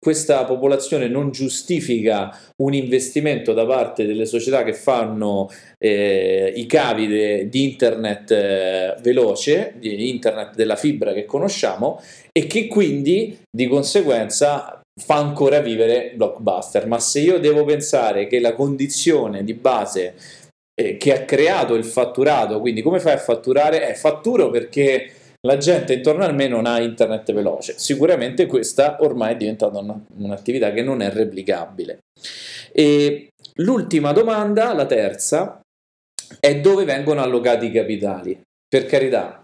questa 0.00 0.44
popolazione 0.44 1.08
non 1.08 1.32
giustifica 1.32 2.36
un 2.62 2.72
investimento 2.72 3.52
da 3.52 3.66
parte 3.66 4.06
delle 4.06 4.26
società 4.26 4.62
che 4.62 4.72
fanno 4.72 5.50
eh, 5.76 6.52
i 6.54 6.66
cavi 6.66 7.06
de, 7.08 7.48
di 7.48 7.64
internet 7.64 8.30
eh, 8.30 8.96
veloce, 9.00 9.74
di 9.78 10.08
internet 10.08 10.54
della 10.54 10.76
fibra 10.76 11.12
che 11.12 11.24
conosciamo 11.24 12.00
e 12.32 12.46
che 12.46 12.68
quindi 12.68 13.38
di 13.50 13.66
conseguenza 13.66 14.80
fa 14.98 15.16
ancora 15.16 15.60
vivere 15.60 16.12
blockbuster. 16.14 16.86
Ma 16.86 17.00
se 17.00 17.20
io 17.20 17.38
devo 17.38 17.64
pensare 17.64 18.26
che 18.28 18.38
la 18.40 18.54
condizione 18.54 19.42
di 19.42 19.54
base 19.54 20.14
eh, 20.74 20.96
che 20.96 21.12
ha 21.12 21.24
creato 21.24 21.74
il 21.74 21.84
fatturato, 21.84 22.60
quindi 22.60 22.82
come 22.82 23.00
fai 23.00 23.14
a 23.14 23.18
fatturare? 23.18 23.88
Eh, 23.88 23.94
fatturo 23.94 24.50
perché 24.50 25.10
la 25.46 25.56
gente 25.56 25.94
intorno 25.94 26.24
a 26.24 26.32
me 26.32 26.48
non 26.48 26.66
ha 26.66 26.80
internet 26.80 27.32
veloce. 27.32 27.74
Sicuramente 27.76 28.46
questa 28.46 28.98
ormai 29.00 29.34
è 29.34 29.36
diventata 29.36 29.78
una, 29.78 29.98
un'attività 30.16 30.72
che 30.72 30.82
non 30.82 31.00
è 31.00 31.10
replicabile. 31.10 32.00
E 32.72 33.28
l'ultima 33.56 34.12
domanda, 34.12 34.72
la 34.72 34.86
terza, 34.86 35.60
è 36.40 36.60
dove 36.60 36.84
vengono 36.84 37.22
allocati 37.22 37.66
i 37.66 37.72
capitali. 37.72 38.40
Per 38.68 38.86
carità, 38.86 39.40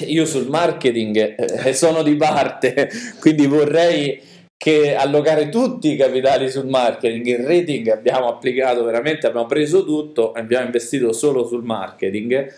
io 0.00 0.26
sul 0.26 0.48
marketing 0.48 1.36
eh, 1.38 1.72
sono 1.72 2.02
di 2.02 2.16
parte, 2.16 2.90
quindi 3.20 3.46
vorrei 3.46 4.20
che 4.56 4.96
allocare 4.96 5.50
tutti 5.50 5.92
i 5.92 5.96
capitali 5.96 6.50
sul 6.50 6.66
marketing, 6.66 7.26
il 7.26 7.46
rating 7.46 7.88
abbiamo 7.88 8.26
applicato 8.26 8.82
veramente, 8.82 9.28
abbiamo 9.28 9.46
preso 9.46 9.84
tutto, 9.84 10.32
abbiamo 10.32 10.66
investito 10.66 11.12
solo 11.12 11.46
sul 11.46 11.62
marketing 11.62 12.52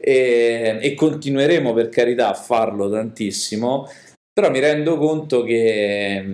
e, 0.00 0.78
e 0.80 0.94
continueremo 0.94 1.72
per 1.72 1.88
carità 1.88 2.28
a 2.28 2.34
farlo 2.34 2.90
tantissimo, 2.90 3.88
però 4.32 4.50
mi 4.50 4.60
rendo 4.60 4.96
conto 4.96 5.42
che, 5.42 6.24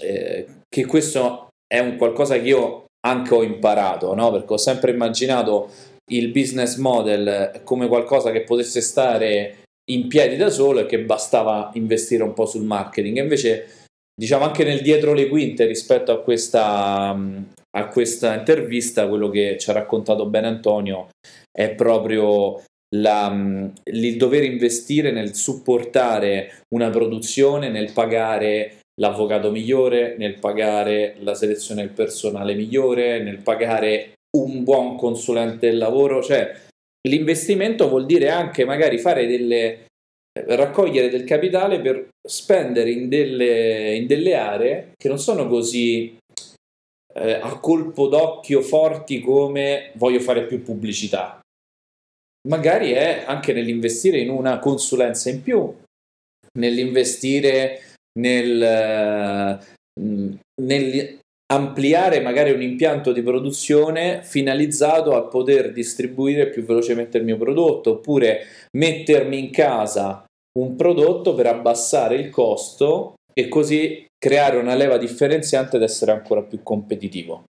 eh, 0.00 0.46
che 0.68 0.86
questo 0.86 1.48
è 1.66 1.78
un 1.78 1.96
qualcosa 1.96 2.34
che 2.34 2.48
io 2.48 2.84
anche 3.06 3.34
ho 3.34 3.42
imparato, 3.42 4.14
no? 4.14 4.30
perché 4.30 4.54
ho 4.54 4.58
sempre 4.58 4.92
immaginato 4.92 5.70
il 6.10 6.30
business 6.30 6.76
model 6.76 7.60
come 7.64 7.88
qualcosa 7.88 8.30
che 8.30 8.42
potesse 8.42 8.80
stare 8.80 9.62
in 9.90 10.08
piedi 10.08 10.36
da 10.36 10.50
solo 10.50 10.80
e 10.80 10.86
che 10.86 11.00
bastava 11.00 11.70
investire 11.74 12.22
un 12.22 12.32
po' 12.32 12.46
sul 12.46 12.64
marketing. 12.64 13.18
Invece, 13.18 13.86
diciamo 14.14 14.44
anche 14.44 14.64
nel 14.64 14.80
dietro 14.80 15.12
le 15.12 15.28
quinte 15.28 15.66
rispetto 15.66 16.12
a 16.12 16.20
questa, 16.20 17.16
a 17.76 17.88
questa 17.88 18.34
intervista, 18.34 19.08
quello 19.08 19.28
che 19.28 19.56
ci 19.58 19.70
ha 19.70 19.74
raccontato 19.74 20.26
bene 20.26 20.46
Antonio 20.46 21.08
è 21.50 21.70
proprio 21.74 22.62
la, 22.96 23.30
mm, 23.30 23.66
il 23.84 24.16
dover 24.16 24.44
investire 24.44 25.10
nel 25.10 25.34
supportare 25.34 26.62
una 26.74 26.90
produzione, 26.90 27.68
nel 27.68 27.92
pagare 27.92 28.80
l'avvocato 29.00 29.50
migliore, 29.50 30.16
nel 30.16 30.38
pagare 30.38 31.16
la 31.20 31.34
selezione 31.34 31.82
del 31.82 31.90
personale 31.90 32.54
migliore, 32.54 33.22
nel 33.22 33.38
pagare 33.38 34.12
un 34.36 34.62
buon 34.62 34.96
consulente 34.96 35.68
del 35.68 35.78
lavoro, 35.78 36.22
cioè 36.22 36.54
l'investimento 37.08 37.88
vuol 37.88 38.06
dire 38.06 38.30
anche 38.30 38.64
magari 38.64 38.98
fare 38.98 39.26
delle 39.26 39.86
raccogliere 40.46 41.08
del 41.08 41.24
capitale 41.24 41.80
per 41.80 42.08
spendere 42.26 42.90
in 42.90 43.08
delle, 43.08 43.94
in 43.94 44.06
delle 44.06 44.34
aree 44.34 44.92
che 44.96 45.08
non 45.08 45.18
sono 45.18 45.46
così 45.46 46.16
eh, 47.14 47.32
a 47.34 47.58
colpo 47.60 48.08
d'occhio 48.08 48.60
forti 48.60 49.20
come 49.20 49.92
voglio 49.94 50.18
fare 50.18 50.46
più 50.46 50.62
pubblicità 50.62 51.38
magari 52.48 52.92
è 52.92 53.24
anche 53.26 53.52
nell'investire 53.52 54.18
in 54.18 54.30
una 54.30 54.58
consulenza 54.58 55.30
in 55.30 55.42
più, 55.42 55.74
nell'investire 56.58 57.82
nel, 58.18 59.58
mm, 60.00 60.34
nel 60.62 61.18
ampliare 61.52 62.20
magari 62.20 62.52
un 62.52 62.62
impianto 62.62 63.12
di 63.12 63.22
produzione 63.22 64.22
finalizzato 64.22 65.14
a 65.14 65.22
poter 65.24 65.72
distribuire 65.72 66.48
più 66.48 66.64
velocemente 66.64 67.18
il 67.18 67.24
mio 67.24 67.36
prodotto 67.36 67.92
oppure 67.92 68.46
mettermi 68.78 69.38
in 69.38 69.50
casa 69.50 70.24
un 70.58 70.74
prodotto 70.74 71.34
per 71.34 71.46
abbassare 71.46 72.16
il 72.16 72.30
costo 72.30 73.14
e 73.32 73.48
così 73.48 74.06
creare 74.16 74.56
una 74.56 74.74
leva 74.74 74.96
differenziante 74.96 75.76
ed 75.76 75.82
essere 75.82 76.12
ancora 76.12 76.42
più 76.42 76.62
competitivo. 76.62 77.44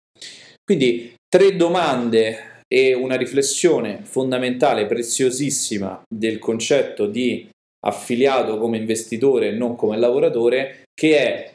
Quindi 0.64 1.14
tre 1.28 1.54
domande 1.54 2.53
e 2.74 2.92
una 2.92 3.14
riflessione 3.14 4.00
fondamentale, 4.02 4.86
preziosissima 4.86 6.02
del 6.12 6.40
concetto 6.40 7.06
di 7.06 7.48
affiliato 7.86 8.58
come 8.58 8.78
investitore 8.78 9.50
e 9.50 9.52
non 9.52 9.76
come 9.76 9.96
lavoratore, 9.96 10.82
che 10.92 11.16
è 11.16 11.54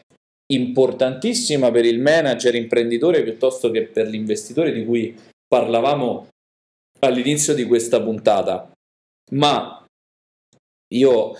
importantissima 0.53 1.71
per 1.71 1.83
il 1.83 1.99
manager 1.99 2.55
imprenditore 2.55 3.21
piuttosto 3.23 3.69
che 3.69 3.87
per 3.87 4.07
l'investitore 4.07 4.71
di 4.71 4.85
cui 4.85 5.13
parlavamo 5.45 6.29
all'inizio 6.99 7.53
di 7.53 7.65
questa 7.65 8.01
puntata. 8.01 8.71
Ma 9.33 9.85
io 10.93 11.33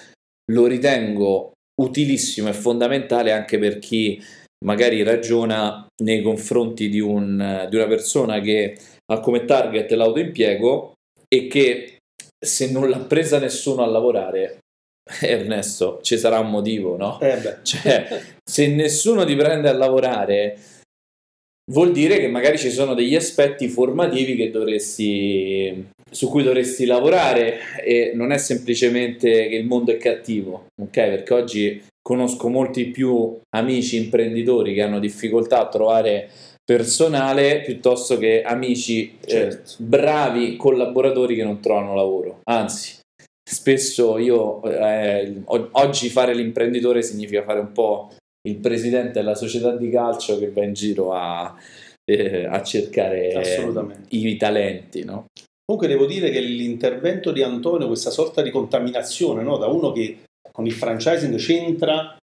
lo 0.51 0.65
ritengo 0.67 1.53
utilissimo 1.81 2.49
e 2.49 2.53
fondamentale 2.53 3.31
anche 3.31 3.57
per 3.57 3.79
chi 3.79 4.21
magari 4.65 5.03
ragiona 5.03 5.87
nei 6.03 6.21
confronti 6.21 6.89
di, 6.89 6.99
un, 6.99 7.65
di 7.69 7.75
una 7.77 7.87
persona 7.87 8.41
che 8.41 8.77
ha 9.11 9.19
come 9.19 9.45
target 9.45 9.91
l'autoimpiego 9.91 10.93
e 11.27 11.47
che 11.47 11.97
se 12.43 12.71
non 12.71 12.89
l'ha 12.89 12.99
presa 12.99 13.39
nessuno 13.39 13.83
a 13.83 13.87
lavorare, 13.87 14.59
Ernesto, 15.21 15.99
ci 16.01 16.17
sarà 16.17 16.39
un 16.39 16.49
motivo, 16.49 16.95
no? 16.95 17.19
Eh 17.19 17.57
cioè, 17.63 18.21
se 18.43 18.67
nessuno 18.67 19.25
ti 19.25 19.35
prende 19.35 19.69
a 19.69 19.73
lavorare, 19.73 20.57
vuol 21.71 21.91
dire 21.91 22.19
che 22.19 22.27
magari 22.27 22.57
ci 22.57 22.71
sono 22.71 22.93
degli 22.93 23.15
aspetti 23.15 23.67
formativi 23.67 24.49
dovresti, 24.49 25.89
su 26.09 26.29
cui 26.29 26.43
dovresti 26.43 26.85
lavorare 26.85 27.81
e 27.83 28.11
non 28.13 28.31
è 28.31 28.37
semplicemente 28.37 29.47
che 29.47 29.55
il 29.55 29.65
mondo 29.65 29.91
è 29.91 29.97
cattivo, 29.97 30.67
ok? 30.81 30.91
Perché 30.91 31.33
oggi 31.33 31.83
conosco 32.01 32.47
molti 32.49 32.85
più 32.85 33.39
amici 33.55 33.97
imprenditori 33.97 34.73
che 34.73 34.81
hanno 34.81 34.99
difficoltà 34.99 35.59
a 35.59 35.67
trovare 35.67 36.29
personale 36.69 37.61
piuttosto 37.61 38.19
che 38.19 38.43
amici 38.43 39.17
eh, 39.21 39.27
certo. 39.27 39.71
eh, 39.71 39.75
bravi 39.79 40.55
collaboratori 40.55 41.35
che 41.35 41.43
non 41.43 41.59
trovano 41.59 41.95
lavoro. 41.95 42.41
Anzi, 42.43 42.99
spesso 43.43 44.19
io 44.19 44.61
eh, 44.61 45.41
oggi 45.47 46.09
fare 46.09 46.35
l'imprenditore 46.35 47.01
significa 47.01 47.41
fare 47.41 47.59
un 47.59 47.71
po' 47.71 48.13
il 48.47 48.57
presidente 48.57 49.13
della 49.13 49.33
società 49.33 49.75
di 49.75 49.89
calcio 49.89 50.37
che 50.37 50.51
va 50.51 50.63
in 50.63 50.73
giro 50.73 51.11
a, 51.11 51.55
eh, 52.05 52.45
a 52.45 52.61
cercare 52.61 53.33
i 54.09 54.37
talenti. 54.37 55.03
No? 55.03 55.25
Comunque 55.65 55.87
devo 55.87 56.05
dire 56.05 56.29
che 56.29 56.39
l'intervento 56.39 57.31
di 57.31 57.41
Antonio, 57.41 57.87
questa 57.87 58.11
sorta 58.11 58.43
di 58.43 58.51
contaminazione, 58.51 59.41
no? 59.41 59.57
da 59.57 59.65
uno 59.65 59.91
che 59.91 60.19
con 60.51 60.67
il 60.67 60.73
franchising 60.73 61.35
c'entra, 61.35 62.15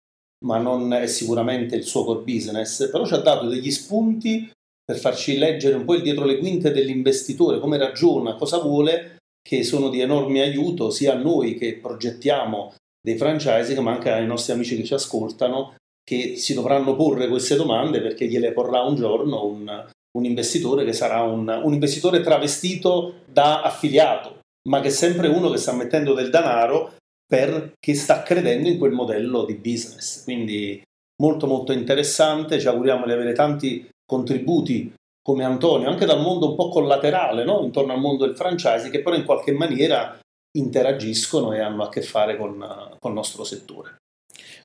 ma 0.45 0.59
non 0.59 0.93
è 0.93 1.07
sicuramente 1.07 1.77
il 1.77 1.85
suo 1.85 2.05
core 2.05 2.23
business, 2.23 2.91
però 2.91 3.07
ci 3.07 3.15
ha 3.15 3.19
dato 3.19 3.47
degli 3.47 3.71
spunti 3.71 4.51
per 4.85 4.99
farci 4.99 5.39
leggere 5.39 5.75
un 5.75 5.85
po' 5.85 5.95
il 5.95 6.03
dietro 6.03 6.25
le 6.25 6.39
quinte 6.39 6.71
dell'investitore, 6.71 7.59
come 7.59 7.79
ragiona, 7.79 8.35
cosa 8.35 8.59
vuole, 8.59 9.17
che 9.47 9.63
sono 9.63 9.89
di 9.89 10.01
enorme 10.01 10.43
aiuto 10.43 10.91
sia 10.91 11.15
a 11.15 11.19
noi 11.19 11.55
che 11.55 11.79
progettiamo 11.81 12.75
dei 13.01 13.17
franchising, 13.17 13.79
ma 13.79 13.93
anche 13.93 14.11
ai 14.11 14.27
nostri 14.27 14.53
amici 14.53 14.77
che 14.77 14.85
ci 14.85 14.95
ascoltano, 14.95 15.75
che 16.03 16.37
si 16.37 16.55
dovranno 16.55 16.95
porre 16.95 17.29
queste 17.29 17.57
domande 17.57 18.01
perché 18.01 18.27
gliele 18.27 18.53
porrà 18.53 18.83
un 18.83 18.95
giorno 18.95 19.45
un, 19.45 19.87
un 20.17 20.25
investitore 20.25 20.85
che 20.85 20.93
sarà 20.93 21.23
un, 21.23 21.49
un 21.49 21.73
investitore 21.73 22.21
travestito 22.21 23.23
da 23.27 23.63
affiliato, 23.63 24.41
ma 24.69 24.81
che 24.81 24.89
è 24.89 24.93
sempre 24.93 25.29
uno 25.29 25.51
che 25.51 25.59
sta 25.59 25.73
mettendo 25.73 26.15
del 26.15 26.31
denaro 26.31 26.96
perché 27.27 27.95
sta 27.95 28.23
credendo 28.23 28.69
in 28.69 28.79
quel 28.79 28.93
modello 28.93 29.45
di 29.45 29.55
business. 29.55 30.23
Quindi 30.25 30.83
molto 31.23 31.47
molto 31.47 31.73
interessante, 31.73 32.61
ci 32.61 32.69
auguriamo 32.69 33.07
di 33.07 33.13
avere 33.13 33.33
tanti 33.33 33.89
contributi 34.05 34.93
come 35.23 35.45
Antonio, 35.45 35.89
anche 35.89 36.07
dal 36.07 36.21
mondo 36.21 36.51
un 36.51 36.57
po' 36.57 36.69
collaterale, 36.69 37.45
no? 37.45 37.63
intorno 37.63 37.93
al 37.93 37.99
mondo 37.99 38.25
del 38.25 38.37
franchising, 38.37 38.93
che 38.93 39.03
però 39.03 39.17
in 39.17 39.25
qualche 39.25 39.51
maniera 39.51 40.17
interagiscono 40.57 41.53
e 41.53 41.61
hanno 41.61 41.83
a 41.83 41.89
che 41.89 42.01
fare 42.01 42.37
con, 42.37 42.59
con 43.01 43.11
il 43.11 43.17
nostro 43.17 43.43
settore. 43.43 43.97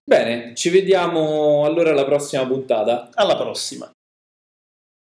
Bene, 0.03 0.53
ci 0.55 0.69
vediamo 0.69 1.65
allora 1.65 1.91
alla 1.91 2.05
prossima 2.05 2.45
puntata. 2.45 3.09
Alla 3.13 3.35
prossima. 3.35 3.91